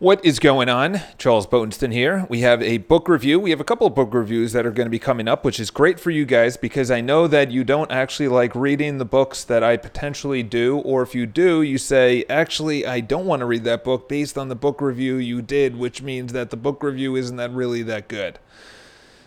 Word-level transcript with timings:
What 0.00 0.24
is 0.24 0.38
going 0.38 0.70
on? 0.70 1.02
Charles 1.18 1.46
Botenston 1.46 1.92
here. 1.92 2.24
We 2.30 2.40
have 2.40 2.62
a 2.62 2.78
book 2.78 3.06
review. 3.06 3.38
We 3.38 3.50
have 3.50 3.60
a 3.60 3.64
couple 3.64 3.86
of 3.86 3.94
book 3.94 4.14
reviews 4.14 4.52
that 4.52 4.64
are 4.64 4.70
going 4.70 4.86
to 4.86 4.90
be 4.90 4.98
coming 4.98 5.28
up, 5.28 5.44
which 5.44 5.60
is 5.60 5.70
great 5.70 6.00
for 6.00 6.10
you 6.10 6.24
guys 6.24 6.56
because 6.56 6.90
I 6.90 7.02
know 7.02 7.26
that 7.26 7.50
you 7.50 7.64
don't 7.64 7.90
actually 7.90 8.28
like 8.28 8.54
reading 8.54 8.96
the 8.96 9.04
books 9.04 9.44
that 9.44 9.62
I 9.62 9.76
potentially 9.76 10.42
do. 10.42 10.78
Or 10.78 11.02
if 11.02 11.14
you 11.14 11.26
do, 11.26 11.60
you 11.60 11.76
say, 11.76 12.24
actually, 12.30 12.86
I 12.86 13.00
don't 13.00 13.26
want 13.26 13.40
to 13.40 13.46
read 13.46 13.64
that 13.64 13.84
book 13.84 14.08
based 14.08 14.38
on 14.38 14.48
the 14.48 14.54
book 14.54 14.80
review 14.80 15.16
you 15.16 15.42
did, 15.42 15.76
which 15.76 16.00
means 16.00 16.32
that 16.32 16.48
the 16.48 16.56
book 16.56 16.82
review 16.82 17.14
isn't 17.14 17.36
that 17.36 17.50
really 17.50 17.82
that 17.82 18.08
good. 18.08 18.38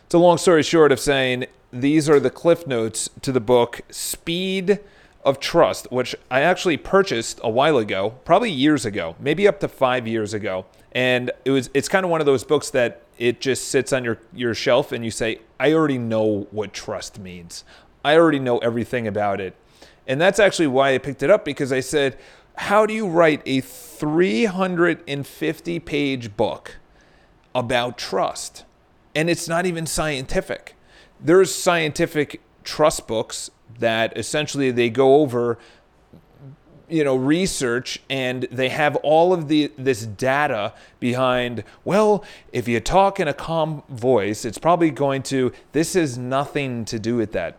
It's 0.07 0.15
a 0.15 0.17
long 0.17 0.39
story 0.39 0.63
short 0.63 0.91
of 0.91 0.99
saying 0.99 1.45
these 1.71 2.09
are 2.09 2.19
the 2.19 2.31
cliff 2.31 2.65
notes 2.65 3.11
to 3.21 3.31
the 3.31 3.39
book 3.39 3.81
Speed 3.91 4.79
of 5.25 5.39
Trust, 5.39 5.91
which 5.91 6.15
I 6.29 6.41
actually 6.41 6.77
purchased 6.77 7.39
a 7.43 7.49
while 7.49 7.77
ago, 7.77 8.15
probably 8.25 8.51
years 8.51 8.85
ago, 8.85 9.15
maybe 9.19 9.47
up 9.47 9.59
to 9.61 9.67
five 9.67 10.07
years 10.07 10.33
ago. 10.33 10.65
And 10.91 11.31
it 11.45 11.51
was 11.51 11.69
it's 11.73 11.87
kind 11.87 12.05
of 12.05 12.11
one 12.11 12.19
of 12.19 12.25
those 12.25 12.43
books 12.43 12.69
that 12.71 13.01
it 13.17 13.41
just 13.41 13.69
sits 13.69 13.93
on 13.93 14.03
your, 14.03 14.19
your 14.33 14.53
shelf 14.53 14.91
and 14.91 15.05
you 15.05 15.11
say, 15.11 15.39
I 15.59 15.73
already 15.73 15.97
know 15.97 16.47
what 16.51 16.73
trust 16.73 17.19
means. 17.19 17.63
I 18.03 18.15
already 18.15 18.39
know 18.39 18.57
everything 18.59 19.07
about 19.07 19.39
it. 19.39 19.55
And 20.07 20.19
that's 20.19 20.39
actually 20.39 20.67
why 20.67 20.93
I 20.93 20.97
picked 20.97 21.23
it 21.23 21.29
up 21.29 21.45
because 21.45 21.71
I 21.71 21.79
said, 21.79 22.17
How 22.55 22.85
do 22.85 22.93
you 22.93 23.07
write 23.07 23.41
a 23.45 23.61
350 23.61 25.79
page 25.79 26.35
book 26.35 26.75
about 27.55 27.97
trust? 27.97 28.65
And 29.15 29.29
it's 29.29 29.47
not 29.47 29.65
even 29.65 29.85
scientific. 29.85 30.75
There's 31.19 31.53
scientific 31.53 32.41
trust 32.63 33.07
books 33.07 33.51
that 33.79 34.17
essentially 34.17 34.71
they 34.71 34.89
go 34.89 35.15
over 35.15 35.57
you 36.89 37.03
know 37.03 37.15
research 37.15 38.01
and 38.09 38.43
they 38.51 38.69
have 38.69 38.95
all 38.97 39.33
of 39.33 39.47
the 39.47 39.71
this 39.77 40.05
data 40.05 40.73
behind 40.99 41.63
well 41.85 42.23
if 42.51 42.67
you 42.67 42.79
talk 42.79 43.19
in 43.19 43.27
a 43.27 43.33
calm 43.33 43.83
voice 43.89 44.45
it's 44.45 44.57
probably 44.57 44.91
going 44.91 45.23
to 45.23 45.51
this 45.71 45.95
is 45.95 46.17
nothing 46.17 46.83
to 46.85 46.99
do 46.99 47.15
with 47.15 47.31
that 47.31 47.57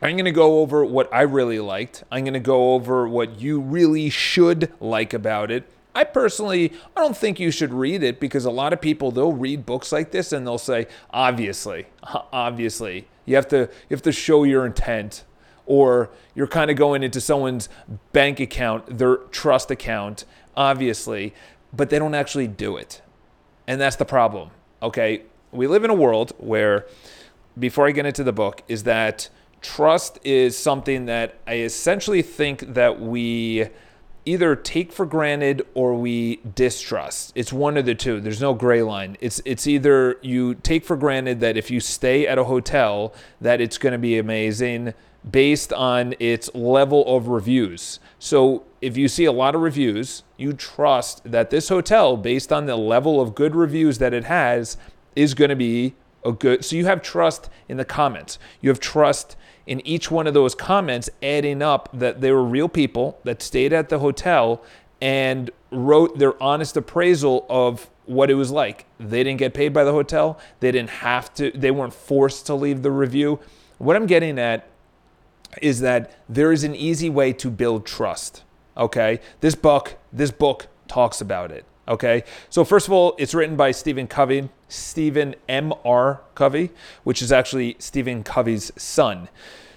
I'm 0.00 0.14
going 0.14 0.26
to 0.26 0.30
go 0.30 0.60
over 0.60 0.84
what 0.84 1.12
I 1.12 1.22
really 1.22 1.58
liked. 1.58 2.04
I'm 2.10 2.22
going 2.22 2.34
to 2.34 2.40
go 2.40 2.74
over 2.74 3.08
what 3.08 3.40
you 3.40 3.60
really 3.60 4.10
should 4.10 4.72
like 4.80 5.12
about 5.12 5.50
it. 5.50 5.68
I 5.94 6.04
personally, 6.04 6.72
I 6.96 7.00
don't 7.00 7.16
think 7.16 7.40
you 7.40 7.50
should 7.50 7.72
read 7.72 8.04
it 8.04 8.20
because 8.20 8.44
a 8.44 8.50
lot 8.50 8.72
of 8.72 8.80
people 8.80 9.10
they'll 9.10 9.32
read 9.32 9.66
books 9.66 9.90
like 9.90 10.12
this 10.12 10.32
and 10.32 10.46
they'll 10.46 10.56
say, 10.56 10.86
obviously, 11.10 11.86
obviously, 12.32 13.08
you 13.24 13.34
have 13.34 13.48
to 13.48 13.56
you 13.56 13.96
have 13.96 14.02
to 14.02 14.12
show 14.12 14.44
your 14.44 14.64
intent 14.64 15.24
or 15.68 16.10
you're 16.34 16.48
kind 16.48 16.70
of 16.70 16.76
going 16.76 17.02
into 17.04 17.20
someone's 17.20 17.68
bank 18.12 18.40
account, 18.40 18.98
their 18.98 19.18
trust 19.30 19.70
account, 19.70 20.24
obviously, 20.56 21.34
but 21.72 21.90
they 21.90 21.98
don't 21.98 22.14
actually 22.14 22.48
do 22.48 22.76
it. 22.76 23.02
And 23.66 23.80
that's 23.80 23.96
the 23.96 24.04
problem. 24.04 24.50
Okay. 24.82 25.22
We 25.52 25.66
live 25.66 25.84
in 25.84 25.90
a 25.90 25.94
world 25.94 26.32
where, 26.38 26.86
before 27.58 27.86
I 27.86 27.92
get 27.92 28.06
into 28.06 28.24
the 28.24 28.32
book, 28.32 28.62
is 28.66 28.82
that 28.84 29.28
trust 29.60 30.18
is 30.24 30.56
something 30.56 31.06
that 31.06 31.38
I 31.46 31.58
essentially 31.58 32.22
think 32.22 32.74
that 32.74 33.00
we 33.00 33.68
either 34.24 34.54
take 34.54 34.92
for 34.92 35.06
granted 35.06 35.66
or 35.74 35.94
we 35.94 36.36
distrust. 36.54 37.32
It's 37.34 37.52
one 37.52 37.76
of 37.76 37.86
the 37.86 37.94
two. 37.94 38.20
There's 38.20 38.42
no 38.42 38.52
gray 38.52 38.82
line. 38.82 39.16
It's 39.20 39.40
it's 39.44 39.66
either 39.66 40.18
you 40.22 40.54
take 40.54 40.84
for 40.84 40.96
granted 40.96 41.40
that 41.40 41.56
if 41.56 41.70
you 41.70 41.80
stay 41.80 42.26
at 42.26 42.36
a 42.38 42.44
hotel 42.44 43.14
that 43.40 43.60
it's 43.60 43.78
going 43.78 43.92
to 43.92 43.98
be 43.98 44.18
amazing 44.18 44.92
based 45.28 45.72
on 45.72 46.14
its 46.18 46.52
level 46.54 47.04
of 47.16 47.28
reviews. 47.28 48.00
So 48.18 48.64
if 48.80 48.96
you 48.96 49.08
see 49.08 49.24
a 49.24 49.32
lot 49.32 49.54
of 49.54 49.60
reviews, 49.60 50.22
you 50.36 50.52
trust 50.52 51.22
that 51.24 51.50
this 51.50 51.68
hotel, 51.68 52.16
based 52.16 52.52
on 52.52 52.66
the 52.66 52.76
level 52.76 53.20
of 53.20 53.34
good 53.34 53.54
reviews 53.54 53.98
that 53.98 54.14
it 54.14 54.24
has, 54.24 54.76
is 55.16 55.34
going 55.34 55.50
to 55.50 55.56
be 55.56 55.94
a 56.24 56.32
good. 56.32 56.64
So 56.64 56.76
you 56.76 56.86
have 56.86 57.02
trust 57.02 57.50
in 57.68 57.76
the 57.76 57.84
comments. 57.84 58.38
You 58.60 58.70
have 58.70 58.80
trust 58.80 59.36
in 59.66 59.86
each 59.86 60.10
one 60.10 60.26
of 60.26 60.34
those 60.34 60.54
comments, 60.54 61.10
adding 61.22 61.62
up 61.62 61.88
that 61.92 62.20
they 62.20 62.32
were 62.32 62.44
real 62.44 62.68
people 62.68 63.18
that 63.24 63.42
stayed 63.42 63.72
at 63.72 63.88
the 63.88 63.98
hotel 63.98 64.62
and 65.00 65.50
wrote 65.70 66.18
their 66.18 66.40
honest 66.42 66.76
appraisal 66.76 67.46
of 67.50 67.90
what 68.06 68.30
it 68.30 68.34
was 68.34 68.50
like. 68.50 68.86
They 68.98 69.22
didn't 69.22 69.38
get 69.38 69.52
paid 69.52 69.72
by 69.72 69.84
the 69.84 69.92
hotel. 69.92 70.40
They 70.60 70.72
didn't 70.72 70.90
have 70.90 71.34
to. 71.34 71.50
They 71.50 71.70
weren't 71.70 71.92
forced 71.92 72.46
to 72.46 72.54
leave 72.54 72.82
the 72.82 72.90
review. 72.90 73.38
What 73.76 73.94
I'm 73.94 74.06
getting 74.06 74.38
at 74.38 74.66
is 75.62 75.80
that 75.80 76.12
there 76.28 76.52
is 76.52 76.64
an 76.64 76.74
easy 76.74 77.10
way 77.10 77.32
to 77.34 77.50
build 77.50 77.86
trust. 77.86 78.44
Okay, 78.76 79.20
this 79.40 79.54
book, 79.54 79.96
this 80.12 80.30
book 80.30 80.68
talks 80.86 81.20
about 81.20 81.50
it. 81.50 81.64
Okay, 81.88 82.22
so 82.50 82.64
first 82.64 82.86
of 82.86 82.92
all, 82.92 83.14
it's 83.18 83.34
written 83.34 83.56
by 83.56 83.70
Stephen 83.70 84.06
Covey, 84.06 84.50
Stephen 84.68 85.34
M. 85.48 85.72
R. 85.84 86.20
Covey, 86.34 86.70
which 87.02 87.22
is 87.22 87.32
actually 87.32 87.76
Stephen 87.78 88.22
Covey's 88.22 88.70
son. 88.76 89.28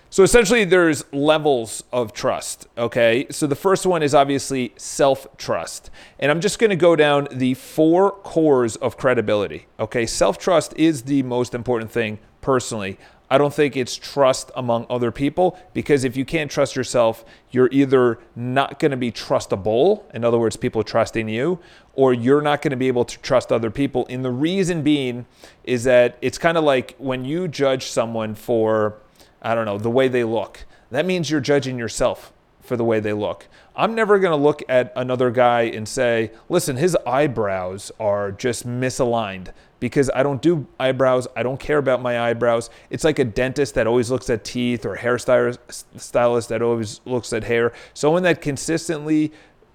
So 0.10 0.24
essentially, 0.24 0.66
there's 0.66 1.06
levels 1.14 1.86
of 1.94 2.12
trust. 2.12 2.68
Okay, 2.78 3.28
so 3.32 3.48
the 3.48 3.56
first 3.56 3.86
one 3.86 4.04
is 4.04 4.14
obviously 4.14 4.74
self 4.76 5.26
trust, 5.38 5.90
and 6.20 6.30
I'm 6.30 6.42
just 6.42 6.60
going 6.60 6.70
to 6.70 6.76
go 6.76 6.98
down 6.98 7.30
the 7.32 7.54
four 7.54 8.12
cores 8.12 8.76
of 8.76 8.98
credibility. 8.98 9.68
Okay, 9.80 10.06
self 10.06 10.38
trust 10.38 10.74
is 10.76 11.04
the 11.04 11.24
most 11.24 11.56
important 11.56 11.92
thing 11.92 12.20
personally. 12.42 13.00
I 13.32 13.38
don't 13.38 13.54
think 13.54 13.78
it's 13.78 13.96
trust 13.96 14.52
among 14.58 14.86
other 14.90 15.10
people 15.10 15.58
because 15.74 16.04
if 16.04 16.18
you 16.18 16.26
can't 16.26 16.52
trust 16.52 16.76
yourself, 16.76 17.24
you're 17.50 17.70
either 17.72 18.20
not 18.36 18.78
going 18.78 18.92
to 18.92 18.98
be 18.98 19.10
trustable, 19.10 20.04
in 20.14 20.26
other 20.26 20.38
words, 20.38 20.58
people 20.58 20.84
trusting 20.84 21.30
you, 21.30 21.58
or 21.94 22.14
you're 22.14 22.42
not 22.42 22.62
going 22.62 22.72
to 22.72 22.78
be 22.78 22.90
able 22.90 23.06
to 23.06 23.18
trust 23.20 23.50
other 23.50 23.72
people. 23.72 24.06
And 24.10 24.26
the 24.26 24.32
reason 24.32 24.82
being 24.82 25.26
is 25.64 25.86
that 25.86 26.18
it's 26.22 26.38
kind 26.38 26.58
of 26.58 26.66
like 26.66 26.94
when 26.98 27.24
you 27.24 27.48
judge 27.48 27.86
someone 27.86 28.36
for, 28.36 28.98
I 29.42 29.56
don't 29.56 29.66
know, 29.66 29.78
the 29.78 29.90
way 29.90 30.10
they 30.10 30.26
look, 30.26 30.66
that 30.90 31.06
means 31.06 31.32
you're 31.32 31.40
judging 31.40 31.80
yourself 31.80 32.34
for 32.62 32.78
the 32.78 32.84
way 32.84 33.00
they 33.00 33.14
look. 33.14 33.48
I'm 33.76 33.96
never 33.96 34.20
going 34.20 34.32
to 34.32 34.44
look 34.44 34.62
at 34.70 34.94
another 34.96 35.32
guy 35.32 35.62
and 35.64 35.88
say, 35.88 36.32
listen, 36.48 36.78
his 36.78 36.96
eyebrows 37.08 37.92
are 38.00 38.32
just 38.32 38.68
misaligned 38.68 39.50
because 39.80 40.12
I 40.14 40.22
don't 40.22 40.42
do 40.42 40.68
eyebrows. 40.80 41.28
I 41.36 41.42
don't 41.42 41.60
care 41.60 41.80
about 41.80 42.02
my 42.02 42.30
eyebrows. 42.30 42.70
It's 42.90 43.04
like 43.04 43.18
a 43.18 43.26
dentist 43.26 43.74
that 43.76 43.88
always 43.88 44.12
looks 44.12 44.30
at 44.30 44.44
teeth 44.44 44.86
or 44.86 44.98
hairstylist 44.98 46.48
that 46.50 46.62
always 46.62 47.02
looks 47.06 47.34
at 47.34 47.46
hair. 47.46 47.74
Someone 47.94 48.24
that 48.24 48.42
consistently 48.42 49.32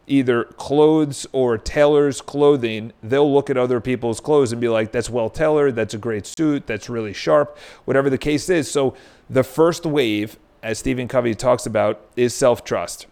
either 0.07 0.45
clothes 0.45 1.27
or 1.33 1.59
tailors 1.59 2.21
clothing, 2.21 2.93
they'll 3.03 3.33
look 3.35 3.51
at 3.51 3.57
other 3.57 3.81
people's 3.81 4.21
clothes 4.21 4.53
and 4.53 4.61
be 4.61 4.69
like, 4.69 4.93
that's 4.93 5.11
well 5.11 5.29
tailored, 5.29 5.75
that's 5.75 5.95
a 5.95 5.99
great 5.99 6.25
suit, 6.25 6.65
that's 6.69 6.89
really 6.89 7.13
sharp, 7.13 7.59
whatever 7.87 8.09
the 8.09 8.19
case 8.19 8.49
is. 8.49 8.71
So 8.71 8.95
the 9.29 9.43
first 9.43 9.85
wave, 9.85 10.39
as 10.63 10.79
Stephen 10.79 11.09
Covey 11.09 11.35
talks 11.35 11.67
about, 11.67 12.01
is 12.17 12.35
self 12.35 12.65
trust. 12.65 13.07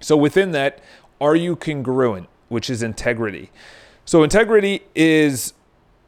So 0.00 0.16
within 0.16 0.52
that, 0.52 0.80
are 1.20 1.36
you 1.36 1.56
congruent, 1.56 2.28
which 2.48 2.70
is 2.70 2.82
integrity? 2.82 3.50
So 4.04 4.22
integrity 4.22 4.82
is 4.94 5.52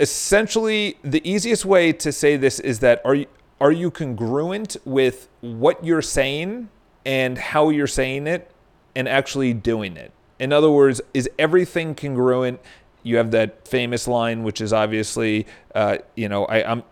essentially 0.00 0.96
the 1.02 1.20
easiest 1.28 1.64
way 1.64 1.92
to 1.92 2.10
say 2.10 2.36
this 2.36 2.58
is 2.58 2.80
that 2.80 3.00
are 3.04 3.14
you 3.14 3.26
are 3.60 3.70
you 3.70 3.92
congruent 3.92 4.76
with 4.84 5.28
what 5.40 5.84
you're 5.84 6.02
saying 6.02 6.68
and 7.06 7.38
how 7.38 7.68
you're 7.68 7.86
saying 7.86 8.26
it 8.26 8.50
and 8.96 9.08
actually 9.08 9.54
doing 9.54 9.96
it? 9.96 10.10
In 10.40 10.52
other 10.52 10.68
words, 10.68 11.00
is 11.14 11.30
everything 11.38 11.94
congruent? 11.94 12.58
You 13.04 13.18
have 13.18 13.30
that 13.30 13.68
famous 13.68 14.08
line, 14.08 14.42
which 14.42 14.60
is 14.60 14.72
obviously, 14.72 15.46
uh, 15.76 15.98
you 16.16 16.28
know, 16.28 16.44
I, 16.46 16.72
am 16.72 16.82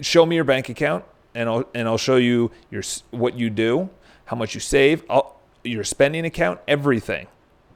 show 0.00 0.24
me 0.24 0.36
your 0.36 0.44
bank 0.44 0.68
account, 0.68 1.04
and 1.34 1.48
I'll 1.48 1.64
and 1.74 1.88
I'll 1.88 1.98
show 1.98 2.16
you 2.16 2.50
your 2.70 2.82
what 3.10 3.38
you 3.38 3.50
do, 3.50 3.88
how 4.26 4.36
much 4.36 4.54
you 4.54 4.60
save, 4.60 5.04
I'll, 5.08 5.40
your 5.64 5.84
spending 5.84 6.24
account, 6.24 6.60
everything, 6.66 7.26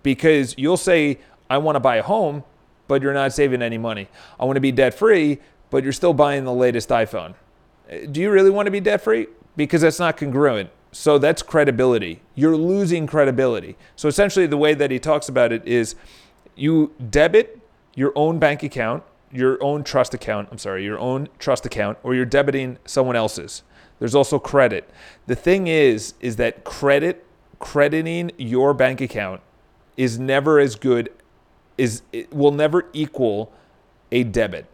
because 0.02 0.54
you'll 0.58 0.76
say 0.76 1.18
I 1.48 1.58
want 1.58 1.76
to 1.76 1.80
buy 1.80 1.96
a 1.96 2.02
home, 2.02 2.44
but 2.88 3.02
you're 3.02 3.14
not 3.14 3.32
saving 3.32 3.62
any 3.62 3.78
money. 3.78 4.08
I 4.38 4.44
want 4.44 4.56
to 4.56 4.60
be 4.60 4.72
debt 4.72 4.94
free, 4.94 5.38
but 5.70 5.84
you're 5.84 5.92
still 5.92 6.14
buying 6.14 6.44
the 6.44 6.52
latest 6.52 6.88
iPhone. 6.88 7.34
Uh, 7.90 8.06
do 8.10 8.20
you 8.20 8.30
really 8.30 8.50
want 8.50 8.66
to 8.66 8.70
be 8.70 8.80
debt 8.80 9.02
free? 9.02 9.28
Because 9.56 9.82
that's 9.82 9.98
not 9.98 10.16
congruent. 10.16 10.70
So 10.92 11.18
that's 11.18 11.42
credibility. 11.42 12.22
You're 12.34 12.56
losing 12.56 13.06
credibility. 13.06 13.76
So 13.96 14.08
essentially, 14.08 14.46
the 14.46 14.56
way 14.56 14.74
that 14.74 14.90
he 14.90 14.98
talks 14.98 15.28
about 15.28 15.52
it 15.52 15.66
is 15.66 15.94
you 16.54 16.94
debit 17.10 17.60
your 17.94 18.12
own 18.16 18.38
bank 18.38 18.62
account, 18.62 19.02
your 19.32 19.62
own 19.62 19.84
trust 19.84 20.14
account, 20.14 20.48
I'm 20.50 20.58
sorry, 20.58 20.84
your 20.84 20.98
own 20.98 21.28
trust 21.38 21.66
account, 21.66 21.98
or 22.02 22.14
you're 22.14 22.26
debiting 22.26 22.78
someone 22.84 23.16
else's. 23.16 23.62
There's 23.98 24.14
also 24.14 24.38
credit. 24.38 24.88
The 25.26 25.34
thing 25.34 25.66
is, 25.66 26.14
is 26.20 26.36
that 26.36 26.64
credit, 26.64 27.24
crediting 27.58 28.30
your 28.36 28.74
bank 28.74 29.00
account 29.00 29.40
is 29.96 30.18
never 30.18 30.58
as 30.60 30.76
good 30.76 31.10
is 31.78 32.02
it 32.12 32.32
will 32.32 32.52
never 32.52 32.86
equal 32.92 33.52
a 34.12 34.24
debit. 34.24 34.66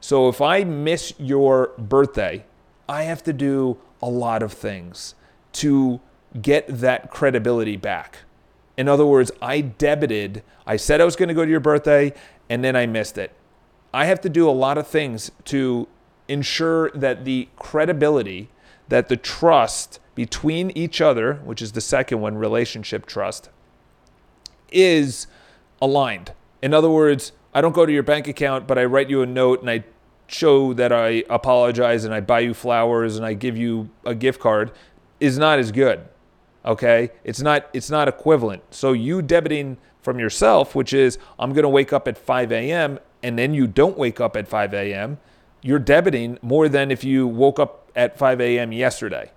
So 0.00 0.28
if 0.28 0.40
I 0.40 0.64
miss 0.64 1.12
your 1.18 1.72
birthday, 1.78 2.44
I 2.88 3.02
have 3.02 3.22
to 3.24 3.32
do 3.32 3.78
a 4.00 4.08
lot 4.08 4.42
of 4.42 4.52
things 4.52 5.14
to 5.54 6.00
get 6.40 6.66
that 6.68 7.10
credibility 7.10 7.76
back. 7.76 8.18
In 8.76 8.88
other 8.88 9.04
words, 9.04 9.32
I 9.42 9.60
debited, 9.60 10.42
I 10.66 10.76
said 10.76 11.00
I 11.00 11.04
was 11.04 11.16
going 11.16 11.28
to 11.28 11.34
go 11.34 11.44
to 11.44 11.50
your 11.50 11.60
birthday, 11.60 12.12
and 12.48 12.62
then 12.62 12.76
I 12.76 12.86
missed 12.86 13.18
it. 13.18 13.32
I 13.92 14.04
have 14.06 14.20
to 14.22 14.28
do 14.28 14.48
a 14.48 14.52
lot 14.52 14.78
of 14.78 14.86
things 14.86 15.30
to 15.46 15.88
ensure 16.28 16.90
that 16.90 17.24
the 17.24 17.48
credibility, 17.56 18.50
that 18.88 19.08
the 19.08 19.16
trust 19.16 19.98
between 20.14 20.70
each 20.72 21.00
other, 21.00 21.34
which 21.44 21.62
is 21.62 21.72
the 21.72 21.80
second 21.80 22.20
one, 22.20 22.36
relationship 22.36 23.06
trust, 23.06 23.48
is 24.70 25.26
aligned. 25.80 26.32
In 26.60 26.74
other 26.74 26.90
words, 26.90 27.32
I 27.54 27.60
don't 27.60 27.74
go 27.74 27.86
to 27.86 27.92
your 27.92 28.02
bank 28.02 28.28
account, 28.28 28.66
but 28.66 28.78
I 28.78 28.84
write 28.84 29.08
you 29.08 29.22
a 29.22 29.26
note 29.26 29.60
and 29.60 29.70
I 29.70 29.84
show 30.26 30.74
that 30.74 30.92
I 30.92 31.24
apologize 31.30 32.04
and 32.04 32.12
I 32.12 32.20
buy 32.20 32.40
you 32.40 32.54
flowers 32.54 33.16
and 33.16 33.24
I 33.24 33.34
give 33.34 33.56
you 33.56 33.88
a 34.04 34.14
gift 34.14 34.40
card 34.40 34.72
is 35.20 35.38
not 35.38 35.58
as 35.58 35.72
good. 35.72 36.06
Okay? 36.64 37.10
It's 37.24 37.40
not 37.40 37.68
it's 37.72 37.90
not 37.90 38.08
equivalent. 38.08 38.62
So 38.70 38.92
you 38.92 39.22
debiting 39.22 39.78
from 40.02 40.18
yourself, 40.18 40.74
which 40.74 40.92
is 40.92 41.18
I'm 41.38 41.52
gonna 41.52 41.68
wake 41.68 41.92
up 41.92 42.06
at 42.06 42.18
5 42.18 42.52
a.m. 42.52 42.98
and 43.22 43.38
then 43.38 43.54
you 43.54 43.66
don't 43.66 43.98
wake 43.98 44.20
up 44.20 44.36
at 44.36 44.48
5 44.48 44.74
a.m., 44.74 45.18
you're 45.62 45.80
debiting 45.80 46.40
more 46.42 46.68
than 46.68 46.90
if 46.90 47.02
you 47.04 47.26
woke 47.26 47.58
up 47.58 47.90
at 47.96 48.16
5 48.16 48.40
a.m. 48.40 48.72
yesterday. 48.72 49.32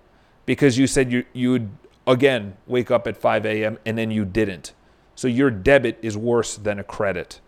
Because 0.46 0.78
you 0.78 0.88
said 0.88 1.12
you 1.12 1.26
you'd 1.34 1.70
again 2.06 2.58
wake 2.68 2.92
up 2.92 3.08
at 3.08 3.18
5 3.18 3.46
a.m. 3.46 3.78
and 3.86 3.98
then 3.98 4.12
you 4.12 4.26
didn't. 4.26 4.74
So 5.16 5.28
your 5.28 5.52
debit 5.52 6.00
is 6.02 6.18
worse 6.18 6.56
than 6.58 6.80
a 6.80 6.84
credit. 6.84 7.40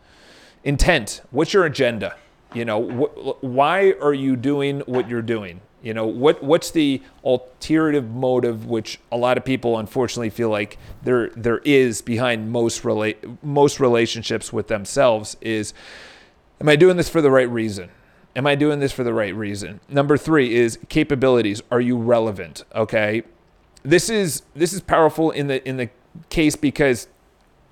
Intent. 0.63 1.21
What's 1.31 1.53
your 1.53 1.65
agenda? 1.65 2.15
You 2.53 2.65
know, 2.65 2.81
wh- 2.83 3.43
why 3.43 3.93
are 4.01 4.13
you 4.13 4.35
doing 4.35 4.81
what 4.81 5.09
you're 5.09 5.21
doing? 5.21 5.61
You 5.81 5.93
know, 5.93 6.05
what 6.05 6.41
what's 6.41 6.71
the 6.71 7.01
alternative 7.25 8.09
motive, 8.09 8.65
which 8.67 8.99
a 9.11 9.17
lot 9.17 9.37
of 9.37 9.43
people 9.43 9.77
unfortunately 9.79 10.29
feel 10.29 10.49
like 10.49 10.77
there 11.03 11.29
there 11.35 11.57
is 11.59 12.01
behind 12.01 12.49
most 12.51 12.85
relate 12.85 13.17
most 13.43 13.81
relationships 13.81 14.53
with 14.53 14.67
themselves 14.67 15.35
is, 15.41 15.73
am 16.61 16.69
I 16.69 16.75
doing 16.75 16.97
this 16.97 17.09
for 17.09 17.21
the 17.21 17.31
right 17.31 17.49
reason? 17.49 17.89
Am 18.35 18.47
I 18.47 18.55
doing 18.55 18.79
this 18.79 18.91
for 18.91 19.03
the 19.03 19.13
right 19.13 19.35
reason? 19.35 19.79
Number 19.87 20.17
three 20.17 20.55
is 20.55 20.79
capabilities. 20.89 21.61
Are 21.69 21.81
you 21.81 21.97
relevant? 21.97 22.63
Okay, 22.73 23.23
this 23.83 24.09
is 24.09 24.41
this 24.55 24.73
is 24.73 24.81
powerful 24.81 25.29
in 25.31 25.47
the 25.47 25.67
in 25.67 25.77
the 25.77 25.89
case 26.29 26.55
because 26.55 27.07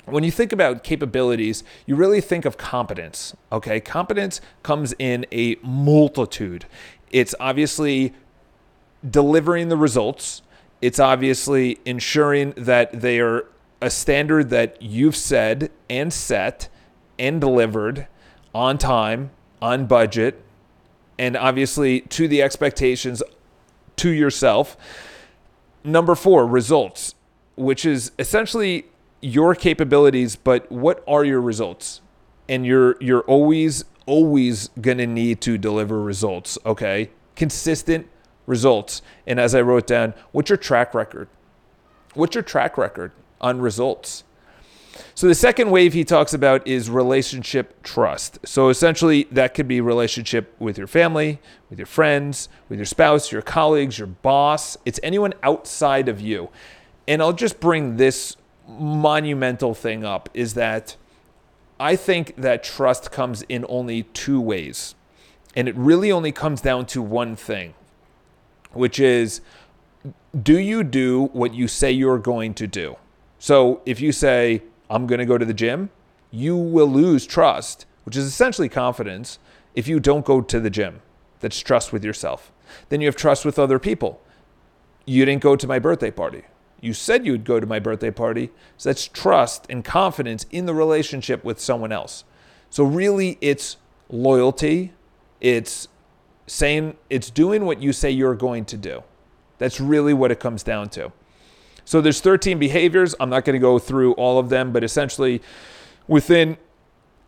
when 0.06 0.24
you 0.24 0.32
think 0.32 0.52
about 0.52 0.84
capabilities, 0.84 1.64
you 1.86 1.96
really 1.96 2.22
think 2.22 2.46
of 2.46 2.58
competence. 2.58 3.36
Okay, 3.52 3.80
competence 3.80 4.42
comes 4.64 4.94
in 5.00 5.26
a 5.32 5.56
multitude. 5.64 6.66
It's 7.12 7.36
obviously 7.40 8.14
delivering 9.08 9.70
the 9.70 9.78
results, 9.78 10.42
it's 10.82 11.00
obviously 11.00 11.80
ensuring 11.86 12.54
that 12.58 13.02
they 13.02 13.20
are 13.20 13.46
a 13.82 13.90
standard 13.90 14.50
that 14.50 14.82
you've 14.82 15.16
said 15.16 15.72
and 15.90 16.14
set 16.14 16.70
and 17.18 17.42
delivered 17.42 18.08
on 18.54 18.78
time, 18.78 19.32
on 19.62 19.86
budget, 19.86 20.44
and 21.18 21.38
obviously 21.38 22.02
to 22.02 22.28
the 22.28 22.42
expectations 22.42 23.22
to 23.98 24.10
yourself. 24.10 24.78
Number 25.84 26.16
four, 26.16 26.46
results, 26.48 27.16
which 27.56 27.86
is 27.86 28.12
essentially 28.20 28.86
your 29.22 29.56
capabilities, 29.56 30.36
but 30.36 30.72
what 30.72 31.04
are 31.08 31.24
your 31.24 31.42
results? 31.42 32.02
And 32.50 32.66
you're 32.66 32.98
you're 33.00 33.22
always 33.22 33.86
always 34.06 34.70
to 34.98 35.08
need 35.08 35.42
to 35.42 35.58
deliver 35.58 36.02
results, 36.02 36.58
okay? 36.66 37.10
Consistent 37.36 38.08
results. 38.46 39.02
And 39.26 39.40
as 39.40 39.56
I 39.56 39.62
wrote 39.62 39.88
down, 39.88 40.14
what's 40.32 40.50
your 40.50 40.58
track 40.58 40.94
record? 40.94 41.30
What's 42.14 42.36
your 42.36 42.44
track 42.44 42.78
record 42.78 43.12
on 43.40 43.62
results? 43.62 44.24
So 45.16 45.28
the 45.28 45.36
second 45.36 45.72
wave 45.72 45.94
he 45.94 46.04
talks 46.04 46.34
about 46.34 46.68
is 46.68 46.90
relationship 46.90 47.82
trust. 47.84 48.40
So 48.46 48.70
essentially 48.70 49.24
that 49.32 49.54
could 49.54 49.68
be 49.68 49.82
relationship 49.82 50.54
with 50.60 50.78
your 50.78 50.88
family, 50.88 51.40
with 51.70 51.80
your 51.80 51.86
friends, 51.86 52.50
with 52.70 52.80
your 52.80 52.86
spouse, 52.86 53.32
your 53.32 53.42
colleagues, 53.42 53.98
your 53.98 54.08
boss. 54.08 54.78
It's 54.86 55.00
anyone 55.04 55.34
outside 55.44 56.10
of 56.10 56.20
you. 56.20 56.50
And 57.08 57.22
I'll 57.22 57.34
just 57.34 57.60
bring 57.60 57.98
this 57.98 58.36
monumental 58.68 59.74
thing 59.74 60.04
up 60.04 60.30
is 60.34 60.54
that 60.54 60.96
I 61.80 61.96
think 61.96 62.36
that 62.38 62.64
trust 62.64 63.12
comes 63.12 63.42
in 63.44 63.66
only 63.68 64.04
two 64.04 64.40
ways. 64.40 64.96
And 65.56 65.68
it 65.68 65.76
really 65.76 66.12
only 66.12 66.32
comes 66.32 66.62
down 66.62 66.86
to 66.88 67.02
one 67.02 67.36
thing, 67.36 67.74
which 68.72 69.00
is 69.00 69.42
do 70.42 70.58
you 70.58 70.84
do 70.84 71.26
what 71.34 71.54
you 71.54 71.68
say 71.68 71.92
you're 71.92 72.20
going 72.20 72.54
to 72.56 72.68
do? 72.68 72.96
So 73.40 73.82
if 73.86 74.00
you 74.00 74.12
say, 74.12 74.62
I'm 74.92 75.08
going 75.08 75.20
to 75.20 75.26
go 75.26 75.38
to 75.38 75.46
the 75.46 75.54
gym, 75.54 75.90
you 76.32 76.58
will 76.58 76.88
lose 76.88 77.26
trust, 77.26 77.86
which 78.04 78.18
is 78.18 78.26
essentially 78.26 78.68
confidence, 78.68 79.40
if 79.74 79.88
you 79.88 80.02
don't 80.02 80.26
go 80.26 80.42
to 80.42 80.60
the 80.60 80.70
gym. 80.70 81.02
That's 81.40 81.60
trust 81.60 81.94
with 81.94 82.04
yourself. 82.04 82.52
Then 82.90 83.00
you 83.00 83.08
have 83.08 83.16
trust 83.16 83.46
with 83.46 83.58
other 83.58 83.80
people. 83.80 84.22
You 85.06 85.24
didn't 85.26 85.42
go 85.42 85.56
to 85.56 85.66
my 85.66 85.80
birthday 85.80 86.12
party. 86.12 86.44
You 86.82 86.94
said 86.94 87.26
you'd 87.26 87.46
go 87.46 87.60
to 87.60 87.66
my 87.66 87.80
birthday 87.80 88.12
party. 88.12 88.52
So 88.78 88.90
that's 88.90 89.08
trust 89.08 89.66
and 89.70 89.86
confidence 89.86 90.46
in 90.52 90.66
the 90.66 90.74
relationship 90.74 91.44
with 91.44 91.60
someone 91.60 91.94
else. 91.94 92.26
So 92.70 92.84
really, 92.84 93.38
it's 93.40 93.78
loyalty. 94.10 94.92
It's 95.40 95.88
saying, 96.48 96.98
it's 97.10 97.30
doing 97.30 97.66
what 97.66 97.82
you 97.82 97.94
say 97.94 98.12
you're 98.12 98.36
going 98.36 98.66
to 98.66 98.78
do. 98.78 99.04
That's 99.58 99.80
really 99.80 100.14
what 100.14 100.32
it 100.32 100.40
comes 100.40 100.64
down 100.64 100.90
to. 100.90 101.14
So 101.86 102.02
there's 102.02 102.22
13 102.22 102.60
behaviors. 102.60 103.16
I'm 103.20 103.30
not 103.30 103.46
going 103.46 103.56
to 103.56 103.60
go 103.60 103.80
through 103.80 104.14
all 104.14 104.40
of 104.40 104.50
them, 104.50 104.72
but 104.72 104.84
essentially 104.84 105.42
within 106.08 106.58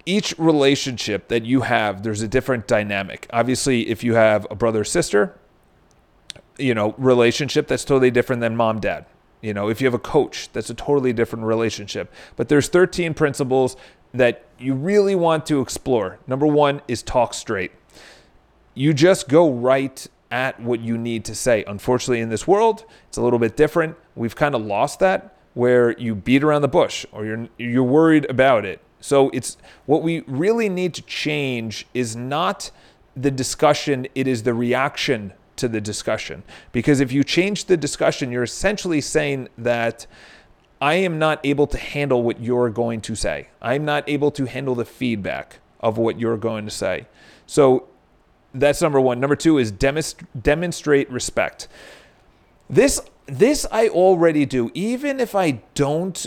each 0.05 0.35
relationship 0.37 1.27
that 1.29 1.45
you 1.45 1.61
have, 1.61 2.03
there's 2.03 2.21
a 2.21 2.27
different 2.27 2.67
dynamic. 2.67 3.27
Obviously, 3.31 3.87
if 3.89 4.03
you 4.03 4.15
have 4.15 4.45
a 4.51 4.55
brother 4.55 4.83
sister, 4.83 5.37
you 6.57 6.73
know, 6.73 6.93
relationship 6.97 7.67
that's 7.67 7.85
totally 7.85 8.11
different 8.11 8.41
than 8.41 8.55
mom 8.55 8.79
dad. 8.79 9.05
You 9.41 9.53
know, 9.53 9.69
if 9.69 9.81
you 9.81 9.87
have 9.87 9.93
a 9.93 9.99
coach, 9.99 10.49
that's 10.53 10.69
a 10.69 10.73
totally 10.73 11.13
different 11.13 11.45
relationship. 11.45 12.13
But 12.35 12.47
there's 12.47 12.67
13 12.69 13.13
principles 13.13 13.75
that 14.13 14.45
you 14.59 14.73
really 14.73 15.15
want 15.15 15.45
to 15.47 15.59
explore. 15.59 16.19
Number 16.27 16.45
1 16.45 16.81
is 16.87 17.01
talk 17.01 17.33
straight. 17.33 17.71
You 18.73 18.93
just 18.93 19.27
go 19.27 19.51
right 19.51 20.07
at 20.33 20.59
what 20.59 20.79
you 20.79 20.97
need 20.97 21.23
to 21.23 21.35
say. 21.35 21.63
Unfortunately, 21.67 22.19
in 22.19 22.29
this 22.29 22.47
world, 22.47 22.85
it's 23.07 23.17
a 23.17 23.21
little 23.21 23.37
bit 23.37 23.55
different. 23.55 23.95
We've 24.15 24.35
kind 24.35 24.55
of 24.55 24.65
lost 24.65 24.99
that 24.99 25.37
where 25.53 25.91
you 25.99 26.15
beat 26.15 26.43
around 26.43 26.63
the 26.63 26.67
bush 26.67 27.05
or 27.11 27.23
you're 27.23 27.47
you're 27.59 27.83
worried 27.83 28.27
about 28.31 28.65
it. 28.65 28.81
So 28.99 29.29
it's 29.29 29.57
what 29.85 30.01
we 30.01 30.21
really 30.21 30.69
need 30.69 30.95
to 30.95 31.03
change 31.03 31.85
is 31.93 32.15
not 32.15 32.71
the 33.15 33.29
discussion, 33.29 34.07
it 34.15 34.27
is 34.27 34.41
the 34.41 34.55
reaction 34.55 35.33
to 35.57 35.67
the 35.67 35.79
discussion. 35.79 36.41
Because 36.71 36.99
if 36.99 37.11
you 37.11 37.23
change 37.23 37.65
the 37.65 37.77
discussion, 37.77 38.31
you're 38.31 38.41
essentially 38.41 39.01
saying 39.01 39.49
that 39.59 40.07
I 40.81 40.95
am 40.95 41.19
not 41.19 41.41
able 41.43 41.67
to 41.67 41.77
handle 41.77 42.23
what 42.23 42.41
you're 42.41 42.71
going 42.71 43.01
to 43.01 43.13
say. 43.13 43.49
I'm 43.61 43.85
not 43.85 44.09
able 44.09 44.31
to 44.31 44.45
handle 44.45 44.73
the 44.73 44.85
feedback 44.85 45.59
of 45.79 45.99
what 45.99 46.19
you're 46.19 46.37
going 46.37 46.65
to 46.65 46.71
say. 46.71 47.05
So 47.45 47.87
that's 48.53 48.81
number 48.81 48.99
one. 48.99 49.19
Number 49.19 49.35
two 49.35 49.57
is 49.57 49.71
demonst- 49.71 50.25
demonstrate 50.39 51.09
respect. 51.09 51.67
This 52.69 53.01
this 53.25 53.65
I 53.71 53.87
already 53.87 54.45
do. 54.45 54.69
Even 54.73 55.19
if 55.19 55.33
I 55.33 55.61
don't 55.75 56.25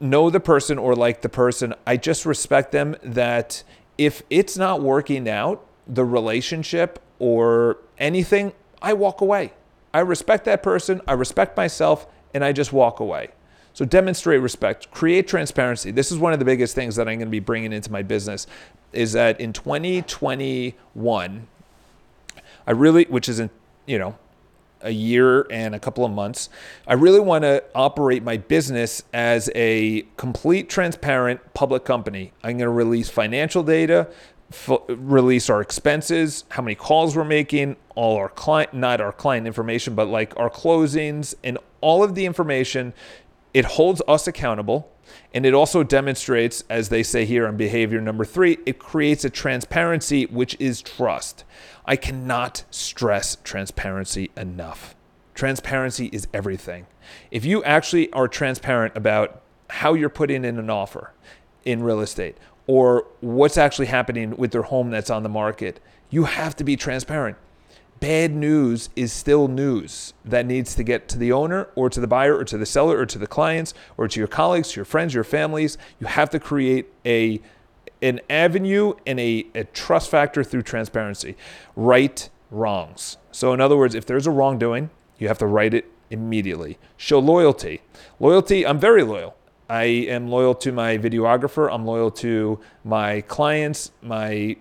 know 0.00 0.30
the 0.30 0.40
person 0.40 0.78
or 0.78 0.94
like 0.94 1.22
the 1.22 1.28
person, 1.28 1.74
I 1.86 1.96
just 1.96 2.24
respect 2.26 2.72
them 2.72 2.96
that 3.02 3.62
if 3.98 4.22
it's 4.30 4.56
not 4.56 4.80
working 4.80 5.28
out, 5.28 5.64
the 5.86 6.04
relationship 6.04 6.98
or 7.18 7.78
anything, 7.98 8.52
I 8.82 8.92
walk 8.92 9.20
away. 9.20 9.52
I 9.94 10.00
respect 10.00 10.44
that 10.44 10.62
person, 10.62 11.00
I 11.06 11.12
respect 11.12 11.56
myself, 11.56 12.06
and 12.34 12.44
I 12.44 12.52
just 12.52 12.72
walk 12.72 13.00
away. 13.00 13.28
So 13.72 13.84
demonstrate 13.84 14.40
respect, 14.40 14.90
create 14.90 15.28
transparency. 15.28 15.90
This 15.90 16.10
is 16.10 16.18
one 16.18 16.32
of 16.32 16.38
the 16.38 16.44
biggest 16.44 16.74
things 16.74 16.96
that 16.96 17.08
I'm 17.08 17.18
going 17.18 17.28
to 17.28 17.30
be 17.30 17.40
bringing 17.40 17.72
into 17.72 17.92
my 17.92 18.02
business 18.02 18.46
is 18.92 19.12
that 19.12 19.40
in 19.40 19.52
2021 19.52 21.46
I 22.66 22.70
really 22.72 23.04
which 23.04 23.28
is 23.28 23.38
in, 23.38 23.50
you 23.86 23.98
know, 23.98 24.16
a 24.82 24.90
year 24.90 25.46
and 25.50 25.74
a 25.74 25.78
couple 25.78 26.04
of 26.04 26.12
months, 26.12 26.48
I 26.86 26.94
really 26.94 27.20
want 27.20 27.42
to 27.42 27.62
operate 27.74 28.22
my 28.22 28.36
business 28.36 29.02
as 29.12 29.50
a 29.54 30.06
complete 30.16 30.68
transparent 30.68 31.40
public 31.54 31.84
company. 31.84 32.32
I'm 32.42 32.58
going 32.58 32.66
to 32.66 32.70
release 32.70 33.08
financial 33.08 33.62
data, 33.62 34.08
f- 34.50 34.80
release 34.88 35.48
our 35.48 35.60
expenses, 35.60 36.44
how 36.50 36.62
many 36.62 36.74
calls 36.74 37.16
we're 37.16 37.24
making, 37.24 37.76
all 37.94 38.16
our 38.16 38.28
client, 38.28 38.74
not 38.74 39.00
our 39.00 39.12
client 39.12 39.46
information, 39.46 39.94
but 39.94 40.08
like 40.08 40.38
our 40.38 40.50
closings 40.50 41.34
and 41.42 41.58
all 41.80 42.04
of 42.04 42.14
the 42.14 42.26
information. 42.26 42.92
It 43.56 43.64
holds 43.64 44.02
us 44.06 44.26
accountable. 44.26 44.92
And 45.32 45.46
it 45.46 45.54
also 45.54 45.82
demonstrates, 45.82 46.62
as 46.68 46.90
they 46.90 47.02
say 47.02 47.24
here 47.24 47.46
on 47.48 47.56
behavior 47.56 48.02
number 48.02 48.26
three, 48.26 48.58
it 48.66 48.78
creates 48.78 49.24
a 49.24 49.30
transparency, 49.30 50.26
which 50.26 50.58
is 50.60 50.82
trust. 50.82 51.42
I 51.86 51.96
cannot 51.96 52.64
stress 52.70 53.38
transparency 53.44 54.30
enough. 54.36 54.94
Transparency 55.34 56.10
is 56.12 56.28
everything. 56.34 56.86
If 57.30 57.46
you 57.46 57.64
actually 57.64 58.12
are 58.12 58.28
transparent 58.28 58.94
about 58.94 59.40
how 59.70 59.94
you're 59.94 60.10
putting 60.10 60.44
in 60.44 60.58
an 60.58 60.68
offer 60.68 61.14
in 61.64 61.82
real 61.82 62.00
estate 62.00 62.36
or 62.66 63.06
what's 63.22 63.56
actually 63.56 63.86
happening 63.86 64.36
with 64.36 64.50
their 64.50 64.64
home 64.64 64.90
that's 64.90 65.08
on 65.08 65.22
the 65.22 65.30
market. 65.30 65.80
You 66.10 66.24
have 66.24 66.56
to 66.56 66.64
be 66.64 66.76
transparent. 66.76 67.38
Bad 68.00 68.34
news 68.34 68.90
is 68.94 69.12
still 69.12 69.48
news 69.48 70.12
that 70.24 70.44
needs 70.44 70.74
to 70.74 70.84
get 70.84 71.08
to 71.08 71.18
the 71.18 71.32
owner 71.32 71.68
or 71.74 71.88
to 71.88 72.00
the 72.00 72.06
buyer 72.06 72.36
or 72.36 72.44
to 72.44 72.58
the 72.58 72.66
seller 72.66 72.98
or 72.98 73.06
to 73.06 73.18
the 73.18 73.26
clients 73.26 73.72
or 73.96 74.06
to 74.06 74.20
your 74.20 74.28
colleagues, 74.28 74.76
your 74.76 74.84
friends, 74.84 75.14
your 75.14 75.24
families. 75.24 75.78
You 75.98 76.06
have 76.06 76.30
to 76.30 76.38
create 76.38 76.92
a 77.04 77.40
an 78.02 78.20
avenue 78.28 78.92
and 79.06 79.18
a, 79.18 79.46
a 79.54 79.64
trust 79.64 80.10
factor 80.10 80.44
through 80.44 80.62
transparency. 80.62 81.36
Right 81.74 82.28
wrongs. 82.50 83.16
So 83.32 83.52
in 83.52 83.60
other 83.60 83.76
words, 83.76 83.94
if 83.94 84.04
there's 84.04 84.26
a 84.26 84.30
wrongdoing, 84.30 84.90
you 85.18 85.28
have 85.28 85.38
to 85.38 85.46
right 85.46 85.72
it 85.72 85.86
immediately. 86.10 86.78
Show 86.96 87.18
loyalty. 87.18 87.80
Loyalty, 88.20 88.66
I'm 88.66 88.78
very 88.78 89.02
loyal. 89.02 89.36
I 89.68 89.84
am 89.84 90.28
loyal 90.28 90.54
to 90.56 90.70
my 90.70 90.96
videographer. 90.98 91.72
I'm 91.72 91.84
loyal 91.84 92.10
to 92.12 92.60
my 92.84 93.22
clients, 93.22 93.90
my 94.02 94.56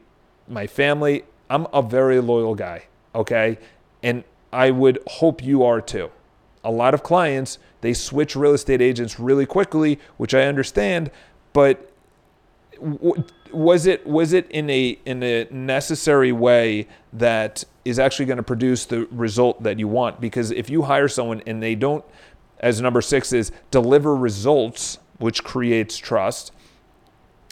my 0.48 0.68
family. 0.68 1.26
I'm 1.50 1.68
a 1.74 1.82
very 1.82 2.20
loyal 2.20 2.56
guy, 2.56 2.86
okay? 3.16 3.58
And 4.04 4.24
I 4.54 4.70
would 4.72 5.00
hope 5.08 5.44
you 5.44 5.64
are 5.64 5.82
too. 5.82 6.12
A 6.64 6.72
lot 6.72 6.94
of 6.94 7.02
clients, 7.04 7.58
they 7.82 7.94
switch 7.94 8.36
real 8.36 8.54
estate 8.54 8.82
agents 8.82 9.20
really 9.20 9.46
quickly, 9.46 10.00
which 10.18 10.34
I 10.34 10.44
understand, 10.44 11.10
but 11.54 11.92
was 13.52 13.86
it 13.86 14.06
was 14.06 14.34
it 14.34 14.50
in 14.52 14.70
a 14.70 15.00
in 15.06 15.24
a 15.24 15.46
necessary 15.50 16.32
way 16.32 16.88
that 17.14 17.64
is 17.86 18.00
actually 18.00 18.26
going 18.26 18.38
to 18.38 18.44
produce 18.44 18.86
the 18.86 19.06
result 19.12 19.64
that 19.64 19.80
you 19.80 19.88
want 19.88 20.20
because 20.20 20.52
if 20.52 20.70
you 20.70 20.84
hire 20.84 21.08
someone 21.08 21.42
and 21.48 21.62
they 21.62 21.76
don't 21.76 22.04
as 22.60 22.82
number 22.82 23.02
6 23.02 23.32
is 23.34 23.52
deliver 23.72 24.16
results 24.16 24.98
which 25.20 25.44
creates 25.44 25.98
trust 25.98 26.52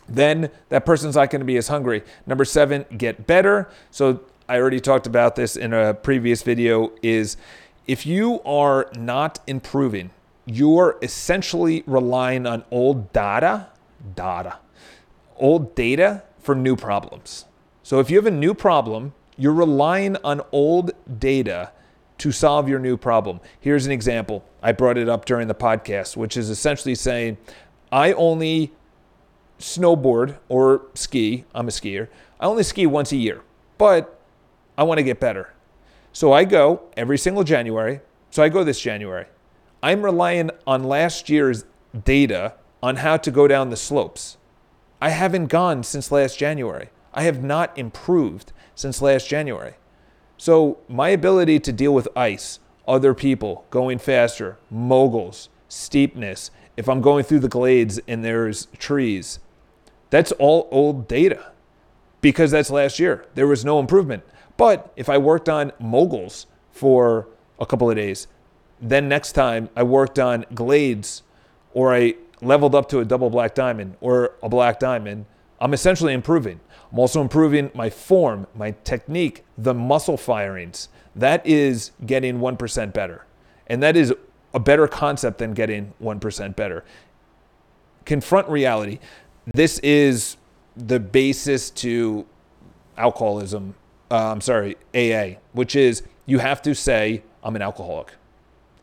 then 0.10 0.50
that 0.70 0.86
person's 0.86 1.16
not 1.16 1.30
going 1.30 1.40
to 1.40 1.46
be 1.46 1.56
as 1.56 1.70
hungry 1.70 2.04
number 2.26 2.44
7 2.44 2.86
get 2.98 3.26
better 3.26 3.70
so 3.92 4.22
I 4.54 4.60
already 4.60 4.80
talked 4.80 5.08
about 5.08 5.36
this 5.36 5.56
in 5.56 5.74
a 5.74 5.96
previous 5.96 6.44
video 6.44 6.92
is 7.02 7.38
if 7.88 8.06
you 8.06 8.40
are 8.44 8.88
not 8.96 9.40
improving 9.48 10.12
you're 10.46 11.00
essentially 11.02 11.82
relying 11.88 12.46
on 12.46 12.64
old 12.70 13.12
data 13.14 13.70
data 14.16 14.60
old 15.38 15.74
data 15.74 16.22
for 16.38 16.54
new 16.54 16.76
problems. 16.76 17.46
So 17.82 18.00
if 18.00 18.12
you 18.12 18.18
have 18.18 18.28
a 18.28 18.32
new 18.46 18.54
problem, 18.54 19.16
you're 19.38 19.54
relying 19.54 20.18
on 20.18 20.42
old 20.52 20.92
data 21.18 21.72
to 22.20 22.32
solve 22.32 22.70
your 22.70 22.78
new 22.78 22.96
problem. 22.96 23.40
Here's 23.60 23.88
an 23.88 23.92
example. 23.92 24.46
I 24.62 24.72
brought 24.72 25.00
it 25.00 25.10
up 25.10 25.26
during 25.26 25.48
the 25.48 25.56
podcast, 25.56 26.16
which 26.16 26.38
is 26.38 26.52
essentially 26.52 26.94
saying, 26.94 27.40
I 27.92 28.14
only 28.14 28.72
snowboard 29.58 30.38
or 30.48 30.84
ski. 30.94 31.46
I'm 31.56 31.68
a 31.68 31.72
skier. 31.72 32.08
I 32.40 32.46
only 32.46 32.62
ski 32.62 32.86
once 32.86 33.12
a 33.12 33.18
year, 33.18 33.42
but 33.80 34.20
I 34.78 34.84
want 34.84 34.98
to 34.98 35.04
get 35.04 35.20
better. 35.20 35.54
So 36.12 36.32
I 36.32 36.46
go 36.46 36.84
every 36.96 37.18
single 37.18 37.44
January. 37.44 38.02
So 38.30 38.44
I 38.44 38.50
go 38.50 38.64
this 38.64 38.80
January. 38.80 39.26
I'm 39.82 40.04
relying 40.04 40.50
on 40.66 40.84
last 40.84 41.30
year's 41.30 41.66
data 42.06 42.54
on 42.82 42.98
how 42.98 43.18
to 43.18 43.32
go 43.32 43.48
down 43.48 43.70
the 43.70 43.78
slopes. 43.78 44.38
I 45.02 45.10
haven't 45.10 45.48
gone 45.48 45.84
since 45.84 46.12
last 46.12 46.38
January. 46.38 46.90
I 47.14 47.24
have 47.24 47.44
not 47.44 47.78
improved 47.78 48.54
since 48.76 49.02
last 49.02 49.28
January. 49.28 49.74
So, 50.38 50.80
my 50.90 51.10
ability 51.10 51.60
to 51.60 51.72
deal 51.72 51.94
with 51.94 52.08
ice, 52.16 52.60
other 52.88 53.14
people 53.14 53.66
going 53.70 54.00
faster, 54.00 54.58
moguls, 54.72 55.50
steepness, 55.70 56.52
if 56.76 56.90
I'm 56.90 57.02
going 57.02 57.24
through 57.24 57.40
the 57.40 57.48
glades 57.48 58.00
and 58.08 58.26
there's 58.26 58.66
trees, 58.78 59.40
that's 60.10 60.32
all 60.34 60.68
old 60.72 61.08
data 61.08 61.52
because 62.22 62.52
that's 62.52 62.70
last 62.70 63.00
year. 63.00 63.26
There 63.36 63.48
was 63.48 63.64
no 63.64 63.80
improvement. 63.80 64.24
But 64.58 64.94
if 64.96 65.10
I 65.10 65.18
worked 65.18 65.50
on 65.50 65.72
moguls 65.80 66.48
for 66.72 67.28
a 67.60 67.66
couple 67.66 67.90
of 67.90 67.96
days, 67.96 68.28
then 68.82 69.08
next 69.08 69.32
time 69.34 69.70
I 69.76 69.84
worked 69.84 70.20
on 70.20 70.46
glades 70.54 71.24
or 71.74 71.94
I 71.94 72.16
leveled 72.42 72.76
up 72.76 72.90
to 72.90 73.00
a 73.00 73.06
double 73.06 73.30
black 73.30 73.56
diamond 73.56 73.96
or 74.02 74.34
a 74.44 74.50
black 74.50 74.80
diamond, 74.80 75.26
I'm 75.60 75.74
essentially 75.74 76.14
improving. 76.14 76.60
I'm 76.92 77.00
also 77.00 77.22
improving 77.22 77.72
my 77.74 77.90
form, 77.90 78.48
my 78.54 78.76
technique, 78.84 79.44
the 79.58 79.74
muscle 79.74 80.18
firings. 80.18 80.90
That 81.16 81.46
is 81.46 81.92
getting 82.06 82.40
1% 82.40 82.94
better. 82.94 83.26
And 83.68 83.82
that 83.82 83.96
is 83.96 84.14
a 84.54 84.60
better 84.60 84.88
concept 84.88 85.40
than 85.40 85.54
getting 85.54 85.94
1% 86.02 86.56
better. 86.56 86.84
Confront 88.06 88.50
reality. 88.50 89.00
This 89.54 89.80
is 89.80 90.38
the 90.76 91.00
basis 91.00 91.70
to 91.72 92.26
alcoholism. 92.98 93.76
Uh, 94.14 94.32
I'm 94.32 94.42
sorry, 94.42 94.78
AA, 94.94 95.40
which 95.54 95.76
is 95.76 96.04
you 96.28 96.38
have 96.38 96.62
to 96.62 96.76
say, 96.76 97.24
I'm 97.44 97.56
an 97.56 97.64
alcoholic. 97.64 98.14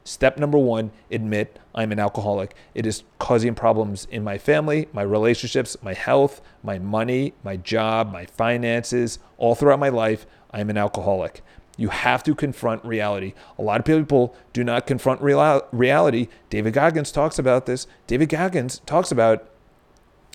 Step 0.03 0.37
number 0.39 0.59
one 0.59 0.91
admit 1.09 1.57
I'm 1.73 1.93
an 1.93 2.01
alcoholic. 2.01 2.57
It 2.75 2.85
is 2.85 3.05
causing 3.21 3.55
problems 3.55 4.09
in 4.11 4.25
my 4.25 4.39
family, 4.39 4.89
my 4.93 5.03
relationships, 5.03 5.77
my 5.83 5.95
health, 5.95 6.41
my 6.65 6.81
money, 6.81 7.35
my 7.45 7.57
job, 7.57 8.11
my 8.11 8.27
finances, 8.27 9.21
all 9.39 9.55
throughout 9.55 9.79
my 9.79 9.89
life. 9.89 10.27
I'm 10.51 10.69
an 10.69 10.77
alcoholic. 10.77 11.43
You 11.77 11.91
have 11.91 12.25
to 12.25 12.35
confront 12.35 12.85
reality. 12.85 13.35
A 13.57 13.63
lot 13.63 13.79
of 13.79 13.87
people 13.87 14.35
do 14.53 14.65
not 14.65 14.85
confront 14.85 15.23
real- 15.23 15.63
reality. 15.71 16.27
David 16.49 16.73
Goggins 16.73 17.13
talks 17.13 17.39
about 17.39 17.67
this. 17.67 17.87
David 18.09 18.31
Goggins 18.31 18.81
talks 18.85 19.13
about, 19.13 19.49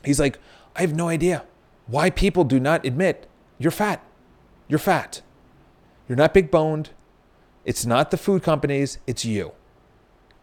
he's 0.05 0.21
like, 0.21 0.39
I 0.73 0.79
have 0.79 0.95
no 0.95 1.09
idea 1.09 1.43
why 1.85 2.11
people 2.11 2.45
do 2.45 2.61
not 2.61 2.85
admit 2.85 3.27
you're 3.59 3.71
fat. 3.71 4.01
You're 4.67 4.79
fat. 4.79 5.21
You're 6.07 6.17
not 6.17 6.33
big 6.33 6.51
boned. 6.51 6.91
It's 7.63 7.85
not 7.85 8.11
the 8.11 8.17
food 8.17 8.43
companies, 8.43 8.99
it's 9.07 9.25
you. 9.25 9.53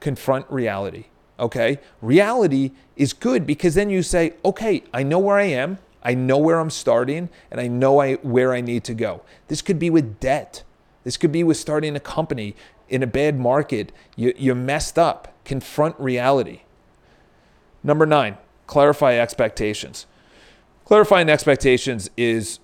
Confront 0.01 0.51
reality. 0.51 1.07
Okay? 1.39 1.79
Reality 2.01 2.73
is 2.97 3.13
good 3.13 3.47
because 3.47 3.75
then 3.75 3.91
you 3.91 4.03
say, 4.03 4.35
okay, 4.45 4.83
I 4.93 5.03
know 5.03 5.19
where 5.19 5.37
I 5.39 5.45
am, 5.45 5.79
I 6.03 6.15
know 6.15 6.39
where 6.39 6.59
I'm 6.59 6.71
starting, 6.71 7.29
and 7.51 7.61
I 7.61 7.69
know 7.69 8.01
I, 8.01 8.15
where 8.15 8.53
I 8.53 8.61
need 8.61 8.83
to 8.85 8.95
go. 8.95 9.23
This 9.47 9.63
could 9.63 9.79
be 9.79 9.89
with 9.89 10.19
debt. 10.19 10.65
This 11.05 11.17
could 11.17 11.33
be 11.33 11.45
with 11.45 11.57
starting 11.57 11.95
a 11.95 12.01
company 12.01 12.57
in 12.89 13.03
a 13.03 13.07
bad 13.07 13.39
market. 13.39 13.93
You, 14.17 14.35
you're 14.37 14.55
messed 14.55 14.99
up. 14.99 15.33
Confront 15.45 15.99
reality. 15.99 16.63
Number 17.85 18.07
nine, 18.07 18.37
clarify 18.67 19.15
expectations. 19.15 20.07
Clarifying 20.85 21.29
expectations 21.29 22.11
is 22.17 22.59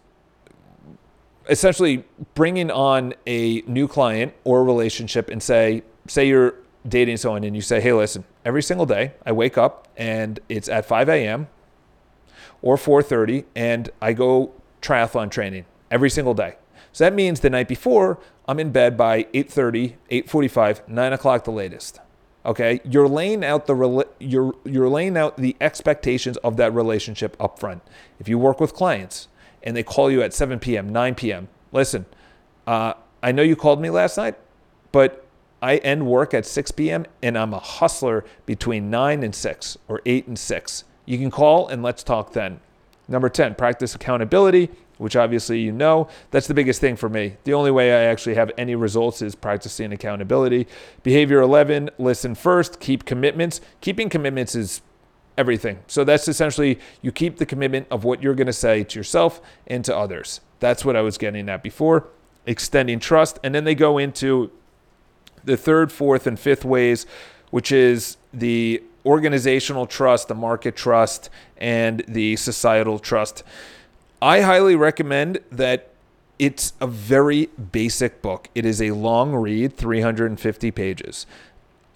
essentially 1.48 2.04
bringing 2.34 2.70
on 2.70 3.14
a 3.26 3.62
new 3.62 3.88
client 3.88 4.34
or 4.44 4.64
relationship 4.64 5.30
and 5.30 5.42
say, 5.42 5.82
say 6.06 6.26
you're 6.26 6.54
dating 6.86 7.16
someone 7.16 7.44
and 7.44 7.56
you 7.56 7.62
say, 7.62 7.80
hey, 7.80 7.92
listen, 7.92 8.24
every 8.44 8.62
single 8.62 8.86
day 8.86 9.12
I 9.24 9.32
wake 9.32 9.58
up 9.58 9.88
and 9.96 10.40
it's 10.48 10.68
at 10.68 10.86
5 10.86 11.08
a.m. 11.08 11.48
or 12.62 12.76
4:30 12.76 13.44
and 13.54 13.90
I 14.00 14.12
go 14.12 14.52
triathlon 14.80 15.30
training 15.30 15.64
every 15.90 16.10
single 16.10 16.34
day. 16.34 16.56
So 16.92 17.04
that 17.04 17.14
means 17.14 17.40
the 17.40 17.50
night 17.50 17.68
before 17.68 18.18
I'm 18.46 18.58
in 18.58 18.70
bed 18.70 18.96
by 18.96 19.24
8:30, 19.34 19.94
8:45, 20.10 20.88
9 20.88 21.12
o'clock 21.12 21.44
the 21.44 21.50
latest. 21.50 22.00
Okay, 22.46 22.80
you're 22.84 23.08
laying 23.08 23.44
out 23.44 23.66
the 23.66 24.06
you're 24.18 24.54
you're 24.64 24.88
laying 24.88 25.16
out 25.16 25.36
the 25.36 25.56
expectations 25.60 26.36
of 26.38 26.56
that 26.56 26.72
relationship 26.72 27.36
up 27.38 27.58
front. 27.58 27.82
If 28.18 28.28
you 28.28 28.38
work 28.38 28.60
with 28.60 28.72
clients, 28.72 29.28
and 29.62 29.76
they 29.76 29.82
call 29.82 30.10
you 30.10 30.22
at 30.22 30.32
7 30.32 30.58
p.m., 30.58 30.88
9 30.88 31.14
p.m. 31.14 31.48
Listen, 31.72 32.06
uh, 32.66 32.94
I 33.22 33.32
know 33.32 33.42
you 33.42 33.56
called 33.56 33.80
me 33.80 33.90
last 33.90 34.16
night, 34.16 34.36
but 34.92 35.26
I 35.60 35.76
end 35.78 36.06
work 36.06 36.34
at 36.34 36.46
6 36.46 36.70
p.m. 36.72 37.06
and 37.22 37.36
I'm 37.36 37.52
a 37.52 37.58
hustler 37.58 38.24
between 38.46 38.90
9 38.90 39.22
and 39.22 39.34
6 39.34 39.78
or 39.88 40.00
8 40.06 40.26
and 40.28 40.38
6. 40.38 40.84
You 41.04 41.18
can 41.18 41.30
call 41.30 41.68
and 41.68 41.82
let's 41.82 42.02
talk 42.02 42.32
then. 42.32 42.60
Number 43.08 43.30
10, 43.30 43.54
practice 43.54 43.94
accountability, 43.94 44.68
which 44.98 45.16
obviously 45.16 45.60
you 45.60 45.72
know. 45.72 46.08
That's 46.30 46.46
the 46.46 46.54
biggest 46.54 46.80
thing 46.80 46.94
for 46.94 47.08
me. 47.08 47.36
The 47.44 47.54
only 47.54 47.70
way 47.70 47.92
I 47.92 48.10
actually 48.10 48.34
have 48.34 48.52
any 48.58 48.74
results 48.74 49.22
is 49.22 49.34
practicing 49.34 49.92
accountability. 49.92 50.66
Behavior 51.02 51.40
11, 51.40 51.90
listen 51.98 52.34
first, 52.34 52.80
keep 52.80 53.06
commitments. 53.06 53.62
Keeping 53.80 54.10
commitments 54.10 54.54
is 54.54 54.82
everything. 55.38 55.78
So 55.86 56.04
that's 56.04 56.28
essentially 56.28 56.78
you 57.00 57.12
keep 57.12 57.38
the 57.38 57.46
commitment 57.46 57.86
of 57.90 58.04
what 58.04 58.22
you're 58.22 58.34
going 58.34 58.48
to 58.48 58.52
say 58.52 58.84
to 58.84 58.98
yourself 58.98 59.40
and 59.66 59.84
to 59.86 59.96
others. 59.96 60.40
That's 60.60 60.84
what 60.84 60.96
I 60.96 61.00
was 61.00 61.16
getting 61.16 61.48
at 61.48 61.62
before. 61.62 62.08
Extending 62.44 62.98
trust. 62.98 63.38
And 63.42 63.54
then 63.54 63.64
they 63.64 63.76
go 63.76 63.96
into 63.96 64.50
the 65.44 65.56
third, 65.56 65.92
fourth, 65.92 66.26
and 66.26 66.38
fifth 66.38 66.64
ways, 66.64 67.06
which 67.50 67.70
is 67.70 68.16
the 68.34 68.82
organizational 69.06 69.86
trust, 69.86 70.28
the 70.28 70.34
market 70.34 70.76
trust, 70.76 71.30
and 71.56 72.04
the 72.08 72.36
societal 72.36 72.98
trust. 72.98 73.44
I 74.20 74.40
highly 74.40 74.74
recommend 74.74 75.38
that 75.52 75.90
it's 76.38 76.72
a 76.80 76.86
very 76.86 77.46
basic 77.72 78.20
book. 78.22 78.48
It 78.54 78.66
is 78.66 78.82
a 78.82 78.90
long 78.90 79.34
read, 79.34 79.76
350 79.76 80.70
pages. 80.72 81.26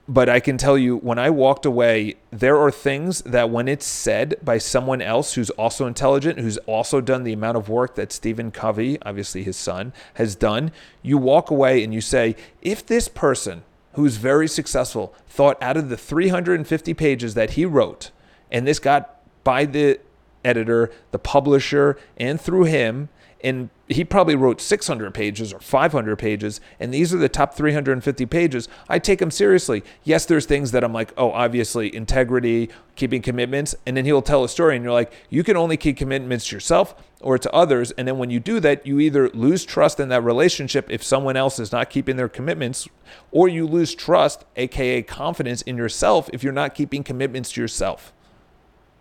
But 0.08 0.28
I 0.28 0.40
can 0.40 0.58
tell 0.58 0.76
you 0.76 0.96
when 0.96 1.18
I 1.18 1.30
walked 1.30 1.64
away, 1.64 2.16
there 2.30 2.58
are 2.58 2.70
things 2.70 3.22
that 3.22 3.50
when 3.50 3.68
it's 3.68 3.86
said 3.86 4.36
by 4.42 4.58
someone 4.58 5.00
else 5.00 5.34
who's 5.34 5.50
also 5.50 5.86
intelligent, 5.86 6.40
who's 6.40 6.58
also 6.58 7.00
done 7.00 7.22
the 7.22 7.32
amount 7.32 7.56
of 7.56 7.68
work 7.68 7.94
that 7.94 8.12
Stephen 8.12 8.50
Covey, 8.50 8.98
obviously 9.02 9.44
his 9.44 9.56
son, 9.56 9.92
has 10.14 10.34
done, 10.34 10.72
you 11.02 11.18
walk 11.18 11.50
away 11.50 11.84
and 11.84 11.94
you 11.94 12.00
say, 12.00 12.34
if 12.62 12.84
this 12.84 13.06
person 13.06 13.62
who's 13.94 14.16
very 14.16 14.48
successful 14.48 15.14
thought 15.28 15.62
out 15.62 15.76
of 15.76 15.88
the 15.88 15.96
350 15.96 16.94
pages 16.94 17.34
that 17.34 17.50
he 17.50 17.64
wrote, 17.64 18.10
and 18.50 18.66
this 18.66 18.78
got 18.78 19.20
by 19.44 19.64
the 19.64 20.00
editor, 20.44 20.90
the 21.12 21.18
publisher, 21.18 21.96
and 22.16 22.40
through 22.40 22.64
him, 22.64 23.08
and 23.42 23.70
he 23.88 24.04
probably 24.04 24.36
wrote 24.36 24.60
600 24.60 25.12
pages 25.12 25.52
or 25.52 25.60
500 25.60 26.16
pages 26.16 26.60
and 26.78 26.94
these 26.94 27.12
are 27.12 27.18
the 27.18 27.28
top 27.28 27.54
350 27.54 28.26
pages. 28.26 28.68
I 28.88 28.98
take 28.98 29.20
him 29.20 29.30
seriously. 29.30 29.82
Yes 30.04 30.26
there's 30.26 30.46
things 30.46 30.70
that 30.72 30.84
i'm 30.84 30.92
like 30.92 31.12
oh 31.16 31.30
obviously 31.32 31.94
integrity 31.94 32.70
keeping 32.96 33.22
commitments 33.22 33.74
and 33.86 33.96
then 33.96 34.04
he'll 34.04 34.22
tell 34.22 34.44
a 34.44 34.48
story 34.48 34.76
and 34.76 34.84
you're 34.84 34.92
like 34.92 35.12
you 35.30 35.42
can 35.42 35.56
only 35.56 35.76
keep 35.76 35.96
commitments 35.96 36.48
to 36.48 36.56
yourself 36.56 36.94
or 37.20 37.38
to 37.38 37.50
others 37.52 37.90
and 37.92 38.06
then 38.06 38.18
when 38.18 38.30
you 38.30 38.40
do 38.40 38.60
that 38.60 38.86
you 38.86 39.00
either 39.00 39.28
lose 39.30 39.64
trust 39.64 39.98
in 40.00 40.08
that 40.08 40.22
relationship 40.22 40.90
if 40.90 41.02
someone 41.02 41.36
else 41.36 41.58
is 41.58 41.72
not 41.72 41.88
keeping 41.90 42.16
their 42.16 42.28
commitments 42.28 42.88
or 43.30 43.48
you 43.48 43.66
lose 43.66 43.94
trust 43.94 44.44
aka 44.56 45.02
confidence 45.02 45.62
in 45.62 45.76
yourself 45.76 46.28
if 46.32 46.42
you're 46.42 46.52
not 46.52 46.74
keeping 46.74 47.02
commitments 47.02 47.52
to 47.52 47.60
yourself. 47.60 48.12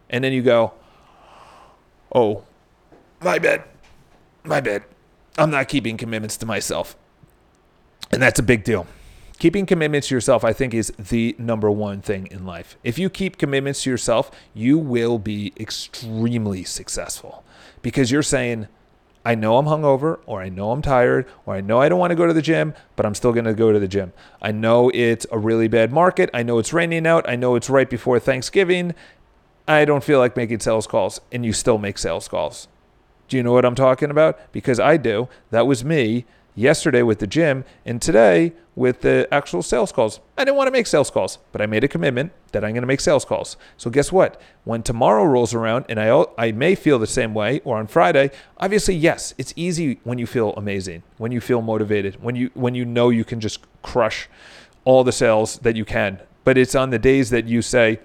And 0.09 0.23
then 0.23 0.33
you 0.33 0.41
go 0.41 0.73
oh 2.13 2.43
my 3.21 3.39
bad 3.39 3.63
my 4.43 4.61
bad. 4.61 4.83
I'm 5.37 5.51
not 5.51 5.67
keeping 5.67 5.97
commitments 5.97 6.37
to 6.37 6.45
myself. 6.45 6.95
And 8.11 8.21
that's 8.21 8.39
a 8.39 8.43
big 8.43 8.63
deal. 8.63 8.87
Keeping 9.39 9.65
commitments 9.65 10.09
to 10.09 10.15
yourself, 10.15 10.43
I 10.43 10.53
think, 10.53 10.73
is 10.73 10.91
the 10.99 11.35
number 11.39 11.71
one 11.71 12.01
thing 12.01 12.27
in 12.29 12.45
life. 12.45 12.77
If 12.83 12.99
you 12.99 13.09
keep 13.09 13.37
commitments 13.37 13.83
to 13.83 13.89
yourself, 13.89 14.29
you 14.53 14.77
will 14.77 15.17
be 15.17 15.53
extremely 15.59 16.63
successful 16.63 17.43
because 17.81 18.11
you're 18.11 18.21
saying, 18.21 18.67
I 19.23 19.35
know 19.35 19.57
I'm 19.57 19.65
hungover, 19.65 20.19
or 20.25 20.41
I 20.41 20.49
know 20.49 20.71
I'm 20.71 20.81
tired, 20.81 21.27
or 21.45 21.55
I 21.55 21.61
know 21.61 21.79
I 21.79 21.89
don't 21.89 21.99
want 21.99 22.09
to 22.11 22.15
go 22.15 22.25
to 22.25 22.33
the 22.33 22.41
gym, 22.41 22.73
but 22.95 23.05
I'm 23.05 23.13
still 23.15 23.31
going 23.31 23.45
to 23.45 23.53
go 23.53 23.71
to 23.71 23.79
the 23.79 23.87
gym. 23.87 24.13
I 24.41 24.51
know 24.51 24.89
it's 24.93 25.27
a 25.31 25.37
really 25.37 25.67
bad 25.67 25.91
market. 25.91 26.29
I 26.33 26.43
know 26.43 26.57
it's 26.57 26.73
raining 26.73 27.05
out. 27.05 27.27
I 27.29 27.35
know 27.35 27.55
it's 27.55 27.69
right 27.69 27.89
before 27.89 28.19
Thanksgiving. 28.19 28.95
I 29.67 29.85
don't 29.85 30.03
feel 30.03 30.17
like 30.19 30.35
making 30.35 30.59
sales 30.59 30.87
calls, 30.87 31.21
and 31.31 31.45
you 31.45 31.53
still 31.53 31.77
make 31.77 31.99
sales 31.99 32.27
calls. 32.27 32.67
Do 33.31 33.37
you 33.37 33.43
know 33.43 33.53
what 33.53 33.63
I'm 33.63 33.75
talking 33.75 34.11
about? 34.11 34.51
Because 34.51 34.77
I 34.77 34.97
do. 34.97 35.29
That 35.51 35.65
was 35.65 35.85
me 35.85 36.25
yesterday 36.53 37.01
with 37.01 37.19
the 37.19 37.27
gym 37.27 37.63
and 37.85 38.01
today 38.01 38.51
with 38.75 38.99
the 39.03 39.25
actual 39.31 39.61
sales 39.61 39.93
calls. 39.93 40.19
I 40.37 40.43
didn't 40.43 40.57
want 40.57 40.67
to 40.67 40.71
make 40.71 40.85
sales 40.85 41.09
calls, 41.09 41.37
but 41.53 41.61
I 41.61 41.65
made 41.65 41.85
a 41.85 41.87
commitment 41.87 42.33
that 42.51 42.65
I'm 42.65 42.71
going 42.71 42.81
to 42.81 42.87
make 42.87 42.99
sales 42.99 43.23
calls. 43.23 43.55
So 43.77 43.89
guess 43.89 44.11
what? 44.11 44.41
When 44.65 44.83
tomorrow 44.83 45.23
rolls 45.23 45.53
around 45.53 45.85
and 45.87 45.97
I 45.97 46.25
I 46.37 46.51
may 46.51 46.75
feel 46.75 46.99
the 46.99 47.07
same 47.07 47.33
way 47.33 47.61
or 47.63 47.77
on 47.77 47.87
Friday, 47.87 48.31
obviously 48.57 48.95
yes, 48.95 49.33
it's 49.37 49.53
easy 49.55 50.01
when 50.03 50.17
you 50.17 50.27
feel 50.27 50.51
amazing, 50.57 51.01
when 51.17 51.31
you 51.31 51.39
feel 51.39 51.61
motivated, 51.61 52.21
when 52.21 52.35
you 52.35 52.51
when 52.53 52.75
you 52.75 52.83
know 52.83 53.11
you 53.11 53.23
can 53.23 53.39
just 53.39 53.61
crush 53.81 54.27
all 54.83 55.05
the 55.05 55.13
sales 55.13 55.57
that 55.59 55.77
you 55.77 55.85
can. 55.85 56.19
But 56.43 56.57
it's 56.57 56.75
on 56.75 56.89
the 56.89 56.99
days 56.99 57.29
that 57.29 57.47
you 57.47 57.61
say 57.61 58.01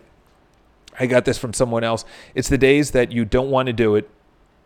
I 1.01 1.07
got 1.07 1.25
this 1.25 1.37
from 1.37 1.53
someone 1.53 1.83
else. 1.83 2.05
It's 2.37 2.49
the 2.49 2.59
days 2.59 2.93
that 2.93 3.11
you 3.11 3.25
don't 3.25 3.51
want 3.51 3.67
to 3.67 3.73
do 3.73 3.97
it 3.97 4.09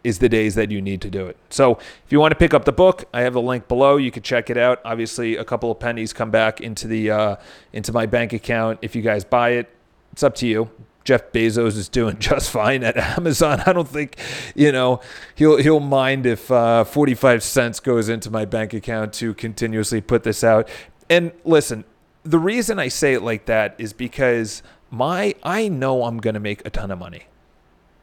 is 0.02 0.18
the 0.18 0.28
days 0.28 0.54
that 0.54 0.70
you 0.70 0.80
need 0.80 1.00
to 1.02 1.10
do 1.10 1.26
it. 1.26 1.36
So 1.50 1.72
if 1.72 2.10
you 2.10 2.20
want 2.20 2.32
to 2.32 2.36
pick 2.36 2.54
up 2.54 2.64
the 2.64 2.72
book, 2.72 3.04
I 3.12 3.22
have 3.22 3.34
the 3.34 3.42
link 3.42 3.68
below. 3.68 3.96
You 3.96 4.10
can 4.10 4.22
check 4.22 4.50
it 4.50 4.56
out. 4.56 4.80
Obviously, 4.84 5.36
a 5.36 5.44
couple 5.44 5.70
of 5.70 5.78
pennies 5.78 6.12
come 6.12 6.30
back 6.30 6.60
into 6.60 6.86
the 6.86 7.10
uh, 7.10 7.36
into 7.72 7.92
my 7.92 8.06
bank 8.06 8.32
account 8.32 8.78
if 8.82 8.96
you 8.96 9.02
guys 9.02 9.24
buy 9.24 9.50
it. 9.50 9.68
It's 10.12 10.22
up 10.22 10.34
to 10.36 10.46
you. 10.46 10.70
Jeff 11.04 11.32
Bezos 11.32 11.76
is 11.76 11.88
doing 11.88 12.18
just 12.20 12.50
fine 12.50 12.84
at 12.84 12.96
Amazon. 12.96 13.62
I 13.66 13.72
don't 13.72 13.88
think, 13.88 14.16
you 14.54 14.72
know, 14.72 15.00
he'll 15.34 15.58
he'll 15.58 15.80
mind 15.80 16.26
if 16.26 16.50
uh, 16.50 16.84
45 16.84 17.42
cents 17.42 17.80
goes 17.80 18.08
into 18.08 18.30
my 18.30 18.44
bank 18.44 18.74
account 18.74 19.12
to 19.14 19.34
continuously 19.34 20.00
put 20.00 20.22
this 20.22 20.44
out. 20.44 20.68
And 21.08 21.32
listen, 21.44 21.84
the 22.22 22.38
reason 22.38 22.78
I 22.78 22.88
say 22.88 23.14
it 23.14 23.22
like 23.22 23.46
that 23.46 23.74
is 23.78 23.92
because 23.92 24.62
my 24.90 25.34
I 25.42 25.68
know 25.68 26.04
I'm 26.04 26.18
going 26.18 26.34
to 26.34 26.40
make 26.40 26.64
a 26.66 26.70
ton 26.70 26.90
of 26.90 26.98
money 26.98 27.24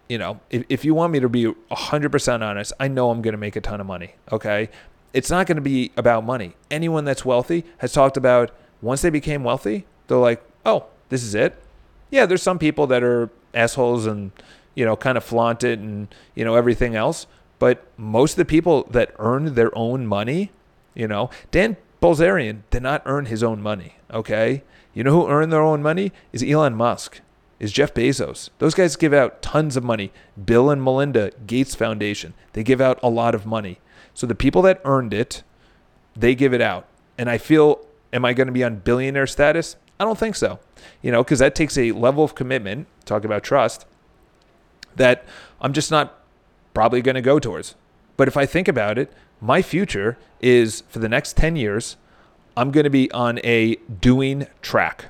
you 0.09 0.17
know, 0.17 0.39
if, 0.49 0.63
if 0.69 0.85
you 0.85 0.93
want 0.93 1.13
me 1.13 1.19
to 1.19 1.29
be 1.29 1.45
100% 1.45 2.41
honest, 2.41 2.73
I 2.79 2.87
know 2.87 3.09
I'm 3.09 3.21
going 3.21 3.33
to 3.33 3.37
make 3.37 3.55
a 3.55 3.61
ton 3.61 3.81
of 3.81 3.87
money. 3.87 4.15
Okay. 4.31 4.69
It's 5.13 5.29
not 5.29 5.47
going 5.47 5.55
to 5.55 5.61
be 5.61 5.91
about 5.97 6.23
money. 6.25 6.55
Anyone 6.69 7.05
that's 7.05 7.25
wealthy 7.25 7.65
has 7.79 7.91
talked 7.91 8.17
about 8.17 8.51
once 8.81 9.01
they 9.01 9.09
became 9.09 9.43
wealthy, 9.43 9.85
they're 10.07 10.17
like, 10.17 10.43
oh, 10.65 10.85
this 11.09 11.23
is 11.23 11.35
it. 11.35 11.61
Yeah, 12.09 12.25
there's 12.25 12.41
some 12.41 12.59
people 12.59 12.87
that 12.87 13.03
are 13.03 13.29
assholes 13.53 14.05
and, 14.05 14.31
you 14.75 14.85
know, 14.85 14.95
kind 14.95 15.17
of 15.17 15.23
flaunt 15.23 15.63
it 15.63 15.79
and, 15.79 16.13
you 16.35 16.45
know, 16.45 16.55
everything 16.55 16.95
else. 16.95 17.27
But 17.59 17.85
most 17.97 18.33
of 18.33 18.37
the 18.37 18.45
people 18.45 18.83
that 18.91 19.13
earn 19.17 19.55
their 19.55 19.75
own 19.77 20.05
money, 20.05 20.51
you 20.93 21.07
know, 21.07 21.29
Dan 21.51 21.75
Bilzerian 22.01 22.61
did 22.69 22.83
not 22.83 23.01
earn 23.05 23.25
his 23.25 23.43
own 23.43 23.61
money. 23.61 23.95
Okay. 24.11 24.63
You 24.93 25.03
know 25.03 25.11
who 25.11 25.29
earned 25.29 25.51
their 25.51 25.61
own 25.61 25.81
money? 25.81 26.11
Is 26.31 26.43
Elon 26.43 26.75
Musk 26.75 27.21
is 27.59 27.71
Jeff 27.71 27.93
Bezos. 27.93 28.49
Those 28.59 28.73
guys 28.73 28.95
give 28.95 29.13
out 29.13 29.41
tons 29.41 29.75
of 29.75 29.83
money. 29.83 30.11
Bill 30.43 30.69
and 30.69 30.83
Melinda 30.83 31.31
Gates 31.45 31.75
Foundation, 31.75 32.33
they 32.53 32.63
give 32.63 32.81
out 32.81 32.99
a 33.01 33.09
lot 33.09 33.33
of 33.33 33.45
money. 33.45 33.79
So 34.13 34.27
the 34.27 34.35
people 34.35 34.61
that 34.63 34.81
earned 34.85 35.13
it, 35.13 35.43
they 36.15 36.35
give 36.35 36.53
it 36.53 36.61
out. 36.61 36.87
And 37.17 37.29
I 37.29 37.37
feel, 37.37 37.85
am 38.13 38.25
I 38.25 38.33
going 38.33 38.47
to 38.47 38.53
be 38.53 38.63
on 38.63 38.77
billionaire 38.77 39.27
status? 39.27 39.75
I 39.99 40.03
don't 40.03 40.17
think 40.17 40.35
so. 40.35 40.59
You 41.01 41.11
know, 41.11 41.23
because 41.23 41.39
that 41.39 41.55
takes 41.55 41.77
a 41.77 41.91
level 41.91 42.23
of 42.23 42.35
commitment, 42.35 42.87
talk 43.05 43.23
about 43.23 43.43
trust, 43.43 43.85
that 44.95 45.25
I'm 45.61 45.73
just 45.73 45.91
not 45.91 46.19
probably 46.73 47.01
going 47.01 47.15
to 47.15 47.21
go 47.21 47.39
towards. 47.39 47.75
But 48.17 48.27
if 48.27 48.37
I 48.37 48.45
think 48.45 48.67
about 48.67 48.97
it, 48.97 49.11
my 49.41 49.61
future 49.61 50.17
is 50.41 50.81
for 50.89 50.99
the 50.99 51.09
next 51.09 51.37
10 51.37 51.55
years, 51.55 51.97
I'm 52.55 52.71
going 52.71 52.83
to 52.83 52.89
be 52.89 53.11
on 53.11 53.39
a 53.43 53.75
doing 53.75 54.47
track. 54.61 55.05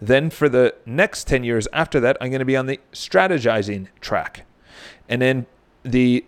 Then 0.00 0.30
for 0.30 0.48
the 0.48 0.74
next 0.86 1.24
10 1.24 1.44
years 1.44 1.68
after 1.72 2.00
that, 2.00 2.16
I'm 2.20 2.30
going 2.30 2.40
to 2.40 2.44
be 2.44 2.56
on 2.56 2.66
the 2.66 2.80
strategizing 2.92 3.88
track. 4.00 4.46
And 5.08 5.20
then 5.20 5.46
the 5.82 6.24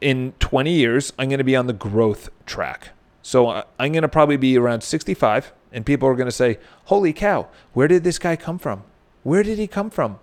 in 0.00 0.32
20 0.38 0.72
years, 0.72 1.12
I'm 1.18 1.28
going 1.28 1.38
to 1.38 1.44
be 1.44 1.56
on 1.56 1.66
the 1.66 1.72
growth 1.72 2.30
track. 2.46 2.90
So 3.22 3.48
uh, 3.48 3.64
I'm 3.78 3.92
going 3.92 4.02
to 4.02 4.08
probably 4.08 4.36
be 4.36 4.56
around 4.56 4.82
65 4.82 5.52
and 5.72 5.84
people 5.84 6.08
are 6.08 6.14
going 6.14 6.28
to 6.28 6.32
say, 6.32 6.58
"Holy 6.86 7.12
cow, 7.12 7.48
where 7.72 7.88
did 7.88 8.04
this 8.04 8.18
guy 8.18 8.36
come 8.36 8.58
from? 8.58 8.84
Where 9.22 9.42
did 9.42 9.58
he 9.58 9.66
come 9.66 9.90
from?" 9.90 10.18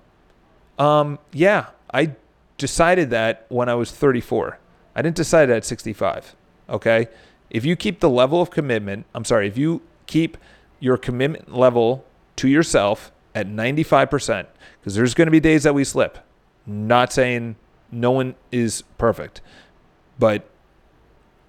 Um, 0.80 1.20
yeah, 1.32 1.68
I 1.94 2.16
decided 2.58 3.10
that 3.12 3.46
when 3.50 3.70
I 3.70 3.76
was 3.76 3.92
34. 3.92 4.60
I 4.96 5.02
didn't 5.02 5.18
decide 5.18 5.50
at 5.50 5.66
65. 5.66 6.36
Okay? 6.70 7.08
If 7.50 7.66
you 7.66 7.76
keep 7.76 8.00
the 8.00 8.10
level 8.10 8.42
of 8.42 8.50
commitment, 8.50 9.06
I'm 9.14 9.26
sorry, 9.26 9.48
if 9.48 9.58
you 9.58 9.82
keep 10.08 10.38
your 10.80 10.98
commitment 10.98 11.54
level 11.54 12.06
to 12.38 12.48
yourself 12.48 13.12
at 13.34 13.48
95%, 13.48 14.46
because 14.80 14.96
there's 14.96 15.14
going 15.14 15.28
to 15.28 15.32
be 15.32 15.40
days 15.40 15.64
that 15.64 15.74
we 15.74 15.84
slip. 15.84 16.20
Not 16.66 17.12
saying 17.14 17.56
no 17.92 18.12
one 18.12 18.36
is 18.52 18.84
perfect, 18.98 19.42
but 20.18 20.50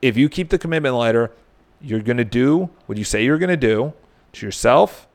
if 0.03 0.17
you 0.17 0.29
keep 0.29 0.51
the 0.51 0.59
commitment 0.59 0.95
lighter, 0.95 1.33
you're 1.81 2.01
going 2.01 2.17
to 2.17 2.25
do 2.25 2.71
what 2.87 2.99
you 2.99 3.05
say 3.05 3.25
you're 3.25 3.39
going 3.39 3.49
to 3.49 3.57
do 3.57 3.93
to 4.33 4.47
yourself 4.47 5.07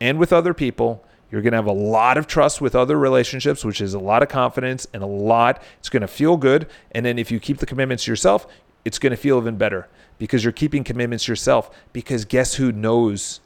and 0.00 0.18
with 0.18 0.32
other 0.32 0.54
people. 0.54 1.04
You're 1.30 1.42
going 1.42 1.52
to 1.52 1.58
have 1.58 1.66
a 1.66 1.72
lot 1.72 2.16
of 2.16 2.26
trust 2.26 2.60
with 2.60 2.74
other 2.74 2.98
relationships, 2.98 3.64
which 3.64 3.80
is 3.80 3.92
a 3.92 3.98
lot 3.98 4.22
of 4.22 4.28
confidence 4.28 4.86
and 4.94 5.02
a 5.02 5.06
lot. 5.06 5.62
It's 5.78 5.90
going 5.90 6.00
to 6.00 6.08
feel 6.08 6.36
good. 6.36 6.68
And 6.92 7.04
then 7.04 7.18
if 7.18 7.30
you 7.30 7.38
keep 7.38 7.58
the 7.58 7.66
commitments 7.66 8.04
to 8.04 8.10
yourself, 8.10 8.46
it's 8.84 8.98
going 8.98 9.10
to 9.10 9.16
feel 9.16 9.38
even 9.38 9.56
better 9.56 9.88
because 10.16 10.42
you're 10.42 10.52
keeping 10.52 10.84
commitments 10.84 11.24
to 11.26 11.32
yourself. 11.32 11.70
Because 11.92 12.24
guess 12.24 12.54
who 12.54 12.72
knows 12.72 13.40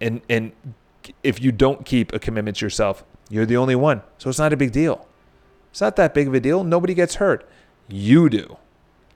and 0.00 0.20
and 0.28 0.52
if 1.22 1.40
you 1.40 1.52
don't 1.52 1.84
keep 1.84 2.12
a 2.12 2.18
commitment 2.18 2.58
to 2.58 2.66
yourself, 2.66 3.04
you're 3.30 3.46
the 3.46 3.56
only 3.56 3.74
one. 3.74 4.02
So 4.18 4.28
it's 4.28 4.38
not 4.38 4.52
a 4.52 4.56
big 4.56 4.72
deal. 4.72 5.06
It's 5.70 5.80
not 5.80 5.96
that 5.96 6.14
big 6.14 6.28
of 6.28 6.34
a 6.34 6.40
deal. 6.40 6.64
Nobody 6.64 6.94
gets 6.94 7.16
hurt. 7.16 7.48
You 7.88 8.28
do. 8.28 8.56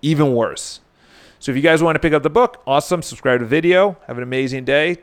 Even 0.00 0.34
worse. 0.34 0.80
So 1.38 1.50
if 1.50 1.56
you 1.56 1.62
guys 1.62 1.82
want 1.82 1.96
to 1.96 2.00
pick 2.00 2.12
up 2.12 2.22
the 2.22 2.30
book, 2.30 2.62
awesome. 2.66 3.02
Subscribe 3.02 3.40
to 3.40 3.44
the 3.44 3.48
video. 3.48 3.96
Have 4.06 4.16
an 4.16 4.22
amazing 4.22 4.64
day. 4.64 4.98